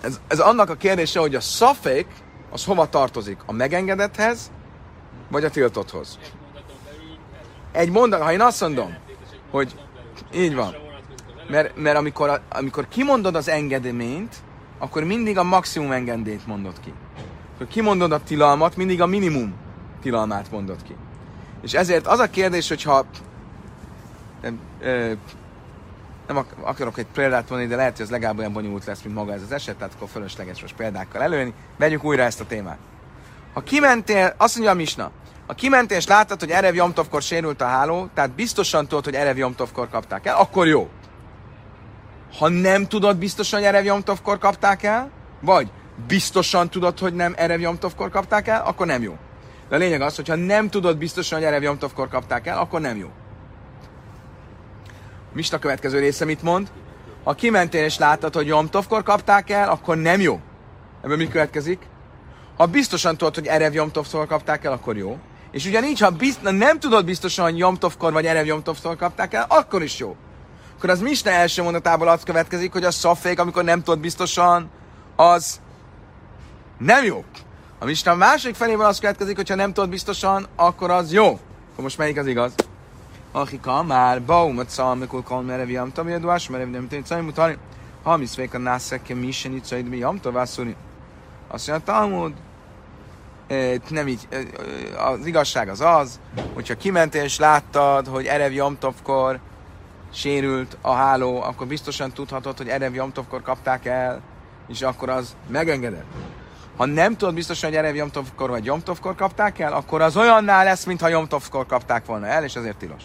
[0.00, 2.06] Ez, ez annak a kérdése, hogy a szafék
[2.50, 3.38] az hova tartozik?
[3.46, 4.50] A megengedethez,
[5.28, 6.18] vagy a tiltotthoz?
[7.72, 8.96] Egy mondat, ha én azt mondom,
[9.50, 9.74] hogy
[10.34, 10.74] így van.
[11.48, 14.36] Mert, mert amikor, a- amikor kimondod az engedményt,
[14.78, 16.92] akkor mindig a maximum engedélyt mondod ki.
[17.54, 19.54] Akkor kimondod a tilalmat, mindig a minimum
[20.02, 20.96] tilalmát mondod ki.
[21.62, 23.06] És ezért az a kérdés, hogyha
[26.26, 29.14] nem, ak- akarok egy példát mondani, de lehet, hogy ez legalább olyan bonyolult lesz, mint
[29.14, 31.54] maga ez az eset, tehát akkor fölösleges most példákkal előni.
[31.78, 32.78] Vegyük újra ezt a témát.
[33.52, 35.10] Ha kimentél, azt mondja a Misna,
[35.46, 39.36] ha kimentél és láttad, hogy Erev Jomtovkor sérült a háló, tehát biztosan tudod, hogy Erev
[39.36, 40.88] Jomtovkor kapták el, akkor jó.
[42.38, 45.10] Ha nem tudod biztosan, hogy Erev Jomtovkor kapták el,
[45.40, 45.70] vagy
[46.06, 49.16] biztosan tudod, hogy nem Erev Jomtovkor kapták el, akkor nem jó.
[49.68, 52.80] De a lényeg az, hogy ha nem tudod biztosan, hogy Erev Jomtovkor kapták el, akkor
[52.80, 53.08] nem jó.
[55.34, 56.70] Mista következő része mit mond?
[57.24, 60.40] Ha kimentél és láttad, hogy Jomtovkor kapták el, akkor nem jó.
[61.02, 61.78] Ebből mi következik?
[62.56, 65.18] Ha biztosan tudod, hogy Erev Jomtovkor kapták el, akkor jó.
[65.50, 69.82] És ugyanígy, ha bizt, nem tudod biztosan, hogy Jomtovkor vagy Erev Jomtovkor kapták el, akkor
[69.82, 70.16] is jó.
[70.76, 74.70] Akkor az Misna első mondatából az következik, hogy a szafék, amikor nem tudod biztosan,
[75.16, 75.60] az
[76.78, 77.24] nem jó.
[77.78, 81.26] A Misna másik felében az következik, hogy ha nem tudod biztosan, akkor az jó.
[81.26, 82.54] Akkor most melyik az igaz?
[83.36, 87.56] Achika már baumat szalmikul kalm merev jamtam, jadvás merev nem tényleg szajmú tani.
[88.02, 90.76] Ha mi szvék a nászeke mi se nyit szaid mi jamta vászolni.
[91.48, 92.32] Azt mondja, Talmud,
[93.46, 96.20] eh, nem így, eh, eh, az igazság az az,
[96.54, 99.38] hogyha kimentél és láttad, hogy Erev Jomtovkor
[100.12, 104.20] sérült a háló, akkor biztosan tudhatod, hogy Erev Jomtovkor kapták el,
[104.68, 106.06] és akkor az megengedett.
[106.76, 110.84] Ha nem tudod biztosan, hogy Erev Jomtovkor vagy Jomtovkor kapták el, akkor az olyannál lesz,
[110.84, 113.02] mintha Jomtovkor kapták volna el, és ezért tilos.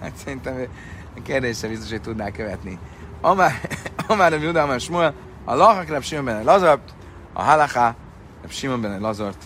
[0.00, 0.66] Hát szerintem
[1.16, 2.78] a kérdésre biztos, hogy tudná követni.
[3.20, 3.52] Amár,
[4.08, 6.80] amár a Judában Smuel, a Lachak Reb Simon benne Lazar,
[7.32, 7.96] a Halaká
[8.40, 9.44] Reb Simon benne Lazart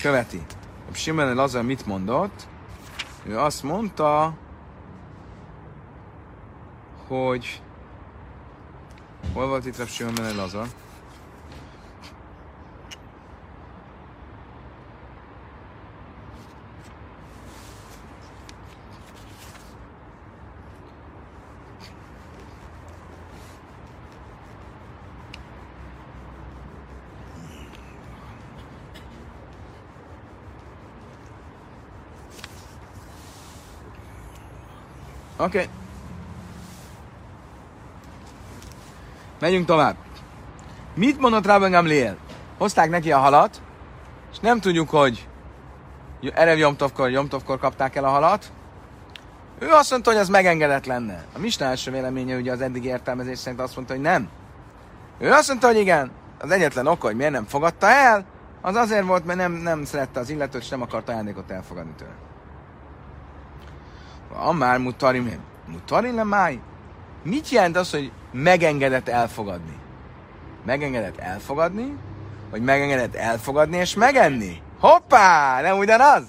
[0.00, 0.42] követi.
[0.86, 2.46] Reb Simon benne Lazar mit mondott?
[3.26, 4.34] Ő azt mondta,
[7.08, 7.62] hogy
[9.32, 10.66] hol volt itt Reb Simon benne Lazar?
[35.42, 35.58] Oké.
[35.58, 35.68] Okay.
[39.40, 39.96] Megyünk tovább.
[40.94, 42.16] Mit mondott Rabban Gamliel?
[42.58, 43.62] Hozták neki a halat,
[44.32, 45.28] és nem tudjuk, hogy
[46.34, 48.52] Erev Jomtovkor, Jomtovkor kapták el a halat.
[49.58, 51.24] Ő azt mondta, hogy az megengedett lenne.
[51.34, 54.28] A Misna első véleménye ugye az eddigi értelmezés szerint azt mondta, hogy nem.
[55.18, 56.10] Ő azt mondta, hogy igen.
[56.38, 58.24] Az egyetlen oka, hogy miért nem fogadta el,
[58.60, 62.31] az azért volt, mert nem, nem szerette az illetőt, és nem akart ajándékot elfogadni tőle.
[64.34, 66.60] Amár mutarim, mutarim le máj.
[67.22, 69.76] Mit jelent az, hogy megengedett elfogadni?
[70.64, 71.96] Megengedett elfogadni,
[72.50, 74.62] vagy megengedett elfogadni és megenni?
[74.80, 75.60] Hoppá!
[75.60, 76.22] Nem ugyanaz?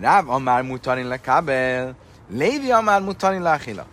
[0.00, 1.96] Ráv amár mutarin le kábel,
[2.30, 3.86] Lévi amár mutarin le achila.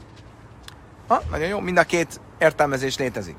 [1.07, 3.37] Ha, nagyon jó, mind a két értelmezés létezik.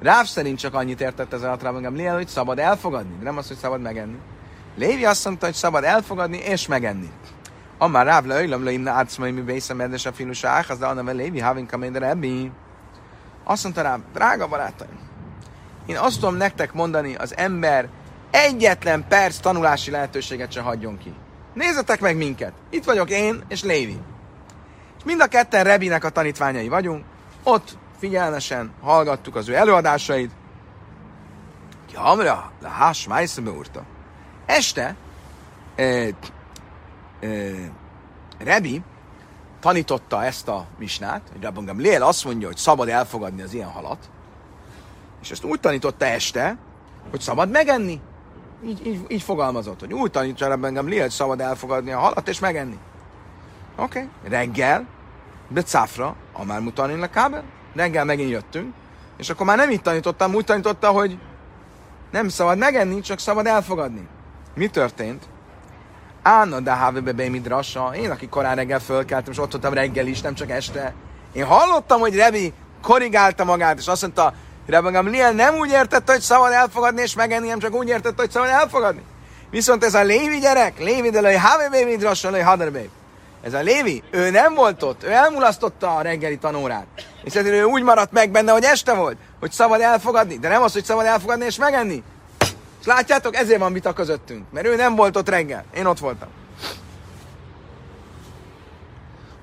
[0.00, 3.56] Ráv szerint csak annyit értett ez alatt Ráv Gamliel, hogy szabad elfogadni, nem az, hogy
[3.56, 4.18] szabad megenni.
[4.76, 7.10] Lévi azt mondta, hogy szabad elfogadni és megenni.
[7.78, 11.40] Amár ráv leöjlöm le imna átszmai mi bészem edves a filusa áhaz, de anna Lévi
[11.40, 12.50] havin kaméder ebbi.
[13.44, 14.98] Azt mondta rám, drága barátaim,
[15.86, 17.88] én azt tudom nektek mondani, az ember
[18.30, 21.14] egyetlen perc tanulási lehetőséget se hagyjon ki.
[21.54, 22.52] Nézzetek meg minket!
[22.70, 24.00] Itt vagyok én és Lévi.
[24.98, 27.04] És mind a ketten Rebinek a tanítványai vagyunk.
[27.42, 30.30] Ott figyelmesen hallgattuk az ő előadásait.
[31.92, 33.82] Jamra, de hás májszebe úrta.
[34.46, 34.96] Este
[35.74, 36.08] e, e,
[38.38, 38.82] Rebi
[39.60, 44.10] tanította ezt a misnát, hogy Rabban Lél azt mondja, hogy szabad elfogadni az ilyen halat,
[45.22, 46.56] és ezt úgy tanította este,
[47.10, 48.00] hogy szabad megenni.
[48.64, 52.38] Így, így, így fogalmazott, hogy úgy tanítsa Rabban Gamliel, hogy szabad elfogadni a halat és
[52.38, 52.78] megenni.
[53.76, 54.30] Oké, okay.
[54.30, 54.86] reggel,
[55.48, 57.44] de cáfra, a már mutanin a kábel,
[57.74, 58.74] reggel megint jöttünk,
[59.16, 61.18] és akkor már nem így tanítottam, úgy tanította, hogy
[62.10, 64.08] nem szabad megenni, csak szabad elfogadni.
[64.54, 65.28] Mi történt?
[66.28, 67.92] Ána, de hávebe be midrasa.
[67.94, 70.94] Én, aki korán reggel fölkeltem, és ott voltam reggel is, nem csak este.
[71.32, 72.52] Én hallottam, hogy Revi
[72.82, 74.32] korrigálta magát, és azt mondta,
[74.66, 78.30] Rabban Gamliel nem úgy értette, hogy szabad elfogadni és megenni, hanem csak úgy értette, hogy
[78.30, 79.02] szabad elfogadni.
[79.50, 82.82] Viszont ez a Lévi gyerek, Lévi de lej Havebe midrasa lej Haderbe.
[83.42, 86.86] Ez a Lévi, ő nem volt ott, ő elmulasztotta a reggeli tanórát.
[87.24, 90.62] És ezért ő úgy maradt meg benne, hogy este volt, hogy szabad elfogadni, de nem
[90.62, 92.02] az, hogy szabad elfogadni és megenni.
[92.86, 96.28] Látjátok, ezért van vita közöttünk, mert ő nem volt ott reggel, én ott voltam.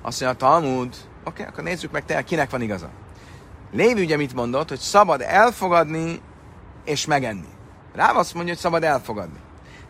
[0.01, 2.89] Azt mondja Talmud, oké, okay, akkor nézzük meg te, kinek van igaza.
[3.71, 6.21] Lévi ugye mit mondott, hogy szabad elfogadni
[6.85, 7.47] és megenni.
[7.93, 9.39] Rá azt mondja, hogy szabad elfogadni.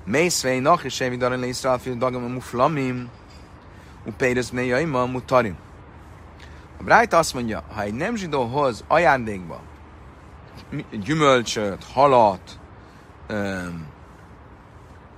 [0.05, 3.09] Mészvei nach és darin le Iszrael fiú dagam muflamim,
[4.05, 5.57] upéirez néjaima mutarim.
[6.79, 9.61] A Brájta azt mondja, ha egy nem zsidó hoz ajándékba
[10.91, 12.59] gyümölcsöt, halat,
[13.33, 13.87] öm,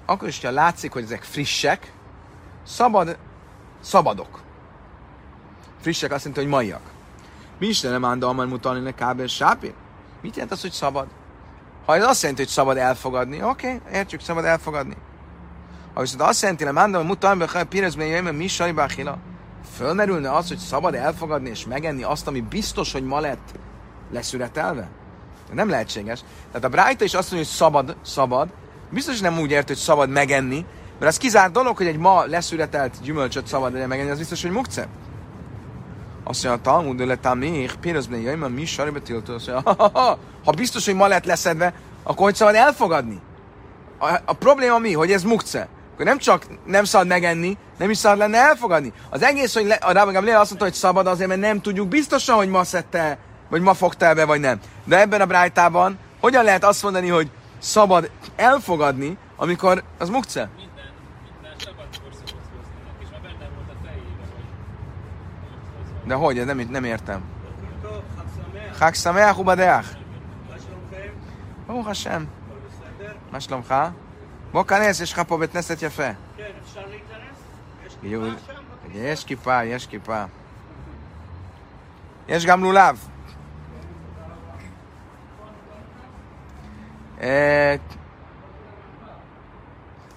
[0.06, 1.92] akkor is, ha látszik, hogy ezek frissek,
[2.64, 3.18] szabad,
[3.82, 4.42] szabadok.
[5.82, 6.82] Frissek azt jelenti, hogy maiak.
[7.60, 9.74] Mi is nem ánda amar mutatni ne kábel sápi?
[10.22, 11.08] Mit jelent az, hogy szabad?
[11.86, 14.96] Ha ez azt jelenti, hogy szabad elfogadni, oké, okay, értjük, szabad elfogadni.
[15.94, 19.18] Ha viszont azt jelenti, hogy ánda mutatni be pirezben jöjjön, mi báhila,
[19.76, 23.60] fölmerülne az, hogy szabad elfogadni és megenni azt, ami biztos, hogy ma lett
[24.12, 24.90] leszüretelve?
[25.54, 26.20] Nem lehetséges.
[26.48, 28.50] Tehát a Brájta is azt mondja, hogy szabad, szabad,
[28.90, 30.66] biztos, nem úgy ért, hogy szabad megenni,
[31.00, 34.52] mert az kizárt dolog, hogy egy ma leszületelt gyümölcsöt szabad legyen megenni, az biztos, hogy
[34.52, 34.88] mukce.
[36.24, 39.34] Azt mondja, a Talmud, le még, pénzben jöjjön, mert mi sarjba tiltó.
[39.34, 41.74] Azt ha, ha, biztos, hogy ma lett leszedve,
[42.04, 43.20] akkor hogy szabad elfogadni?
[44.00, 44.94] A, a probléma mi?
[44.94, 45.68] Hogy ez mukce.
[45.94, 48.94] Akkor nem csak nem szabad megenni, nem is szabad lenne elfogadni.
[49.10, 52.36] Az egész, hogy le, a Rába azt mondta, hogy szabad azért, mert nem tudjuk biztosan,
[52.36, 53.18] hogy ma szedte,
[53.49, 54.61] vagy ma fogta be, vagy nem.
[54.85, 60.49] De ebben a brájtában hogyan lehet azt mondani, hogy szabad elfogadni, amikor az mukce?
[60.57, 60.71] Minden,
[61.33, 64.45] minden szabad korszakhoz hoznának, és már benne volt a fejébe, hogy
[65.43, 66.07] hogy hozva.
[66.09, 66.39] De hogy?
[66.39, 67.21] Ez nem, nem értem.
[67.83, 68.77] בוקר טוב, חג שמח.
[68.77, 69.87] חג שמח ובדח.
[70.51, 71.13] מה שלומכם?
[71.67, 72.25] ברוך השם.
[72.25, 73.13] הכל בסדר?
[73.33, 73.75] מה שלומך?
[74.53, 76.03] בוא כנס, יש לך פה בית כנסת יפה.
[76.37, 77.37] כן, אפשר להיכנס?
[77.87, 78.61] יש יהוד- כיפה שם?
[78.89, 79.09] בכניסה?
[79.09, 80.25] יש כיפה, יש כיפה.
[82.29, 82.99] יש גם לולב.
[87.20, 87.80] אה,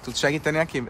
[0.02, 0.82] tudsz segíteni neki?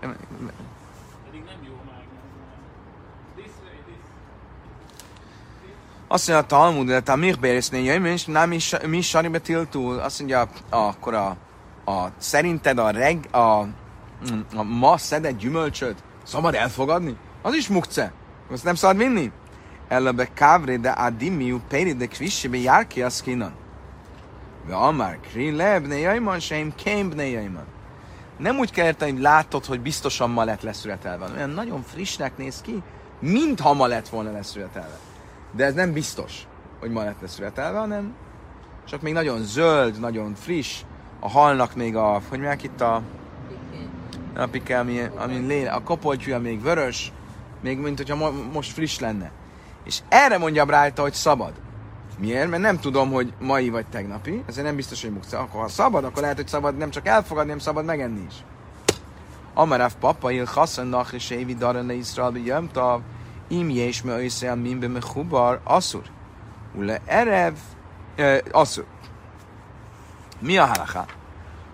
[6.10, 9.98] Azt mondja a Talmud, de a Michbérésznél jöjjön, és nem is, mi saribe tiltul.
[9.98, 11.36] Azt mondja, a, akkor a,
[11.84, 13.38] a, szerinted a, reg, a,
[14.56, 17.16] a ma szedett gyümölcsöt szabad elfogadni?
[17.42, 18.12] Az is mukce.
[18.50, 19.32] Azt nem szabad vinni?
[19.88, 23.52] Ellebe kávre de adimiu péri de kvissi be járki az kinan.
[24.68, 27.66] Ve amár kri lebne jajman, seim kémbne jajman.
[28.36, 31.26] Nem úgy kell érteni, hogy látod, hogy biztosan ma lett leszületelve.
[31.36, 32.82] Olyan nagyon frissnek néz ki,
[33.20, 34.98] mintha ma lett volna leszületelve.
[35.52, 36.46] De ez nem biztos,
[36.80, 38.14] hogy ma lett leszületelve, hanem
[38.88, 40.82] csak még nagyon zöld, nagyon friss.
[41.20, 43.02] A halnak még a, hogy mondják itt a,
[44.36, 47.12] a pike, ami, ami lé, a kopoltyúja még vörös,
[47.60, 49.30] még mint hogyha mo- most friss lenne.
[49.84, 51.52] És erre mondja Brájta, hogy szabad.
[52.18, 52.48] Miért?
[52.48, 55.38] Mert nem tudom, hogy mai vagy tegnapi, ezért nem biztos, hogy mukca.
[55.38, 58.34] Akkor ha szabad, akkor lehet, hogy szabad nem csak elfogadni, hanem szabad megenni is.
[59.54, 63.00] Amarav papa il chassan nach és évi daran le Israel bi jöm tav,
[63.48, 66.02] im jes me össze min be me chubar, asszur.
[66.74, 67.54] Ule erev,
[68.16, 68.84] eh, asszur.
[70.38, 71.06] Mi a halaká?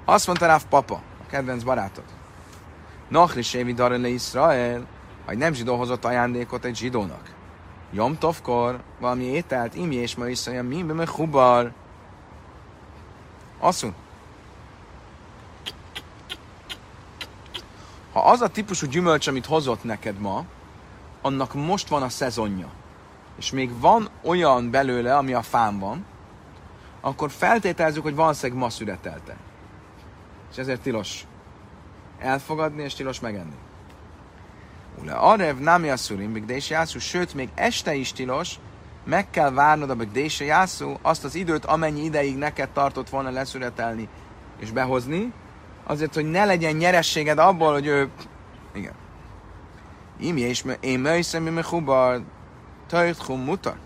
[0.05, 2.05] Azt mondta Ráv papa, a kedvenc barátod.
[3.09, 4.87] Nach és évi daran le Israel,
[5.25, 7.34] ha egy nem zsidó hozott ajándékot egy zsidónak.
[7.95, 11.73] Jom tovkor, valami ételt, im jes me össze min be me chubar,
[13.59, 13.93] asszur.
[18.15, 20.45] ha az a típusú gyümölcs, amit hozott neked ma,
[21.23, 22.69] annak most van a szezonja,
[23.39, 26.05] és még van olyan belőle, ami a fán van,
[27.01, 29.37] akkor feltételezzük, hogy valószínűleg ma születelte.
[30.51, 31.27] És ezért tilos
[32.19, 33.57] elfogadni, és tilos megenni.
[35.01, 38.59] Ule arev nami asszurim, bigdés jászú, sőt, még este is tilos,
[39.05, 44.09] meg kell várnod a bigdés jászú azt az időt, amennyi ideig neked tartott volna leszületelni
[44.59, 45.33] és behozni,
[45.85, 48.09] azért, hogy ne legyen nyerességed abból, hogy ő...
[48.73, 48.93] Igen.
[50.19, 52.23] Imi és én melyszem, mi mechubar,
[52.87, 53.77] tajt hum mutar.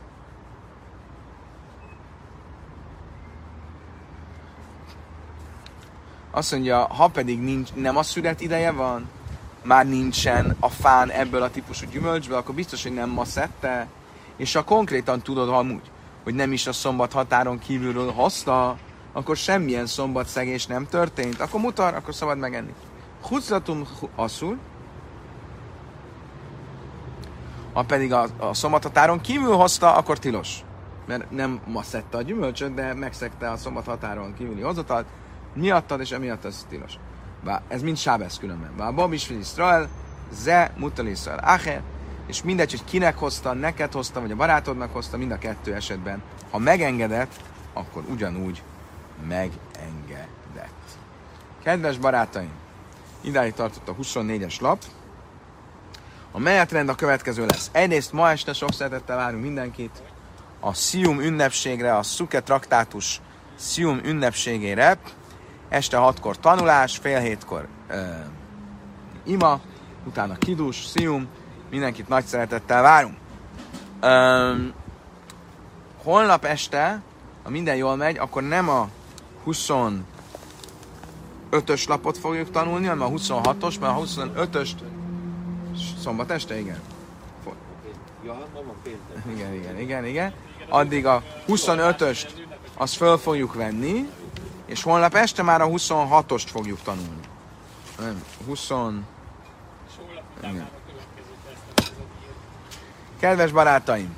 [6.30, 9.08] Azt mondja, ha pedig nincs, nem a szület ideje van,
[9.62, 13.86] már nincsen a fán ebből a típusú gyümölcsből, akkor biztos, hogy nem ma szedte,
[14.36, 15.90] és ha konkrétan tudod amúgy,
[16.24, 18.76] hogy nem is a szombat határon kívülről hozta,
[19.12, 19.86] akkor semmilyen
[20.24, 22.74] szegés nem történt, akkor mutar, akkor szabad megenni.
[23.22, 24.58] Huclatum asszul,
[27.72, 30.58] ha pedig a, a szombathatáron kívül hozta, akkor tilos.
[31.06, 35.06] Mert nem ma szedte a gyümölcsöt, de megszegte a szombathatáron kívüli hozatalt,
[35.54, 36.98] miattad, és emiatt ez tilos.
[37.68, 38.76] Ez mind sábesz különben.
[38.76, 39.88] Bá, Bob is Israel,
[40.32, 41.82] ze mutal Israel ache,
[42.26, 46.22] és mindegy, hogy kinek hozta, neked hozta, vagy a barátodnak hozta, mind a kettő esetben.
[46.50, 47.32] Ha megengedett,
[47.72, 48.62] akkor ugyanúgy
[49.28, 50.68] megengedett.
[51.62, 52.50] Kedves barátaim,
[53.20, 54.82] idáig tartott a 24-es lap.
[56.32, 57.68] A menetrend a következő lesz.
[57.72, 60.02] Egyrészt ma este sok szeretettel várunk mindenkit
[60.60, 63.20] a Szium ünnepségre, a Szuke traktátus
[63.56, 64.98] Szium ünnepségére.
[65.68, 67.96] Este hatkor tanulás, fél hétkor uh,
[69.24, 69.60] ima,
[70.06, 71.28] utána kidus, Szium.
[71.70, 73.16] Mindenkit nagy szeretettel várunk.
[74.02, 74.72] Um,
[76.02, 77.02] holnap este,
[77.42, 78.88] ha minden jól megy, akkor nem a
[79.46, 84.74] 25-ös lapot fogjuk tanulni, hanem a 26-os, mert a 25-öst
[86.02, 86.80] szombat este, igen.
[89.30, 90.32] Igen, igen, igen, igen.
[90.68, 92.28] Addig a 25-öst
[92.76, 94.08] azt föl fogjuk venni,
[94.68, 97.20] és holnap este már a 26-ost fogjuk tanulni.
[97.98, 98.60] Nem, 20...
[98.60, 100.54] És holnap után Igen.
[100.54, 101.34] már a következő
[101.74, 101.92] tesztet
[103.20, 104.16] Kedves barátaim,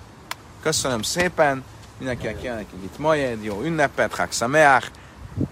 [0.62, 1.64] köszönöm szépen,
[1.98, 4.90] mindenkinek kívánok itt majed, jó ünnepet, Chag Sameach,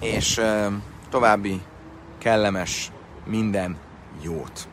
[0.01, 0.67] és ö,
[1.11, 1.63] további
[2.19, 2.91] kellemes
[3.25, 3.77] minden
[4.21, 4.69] jót.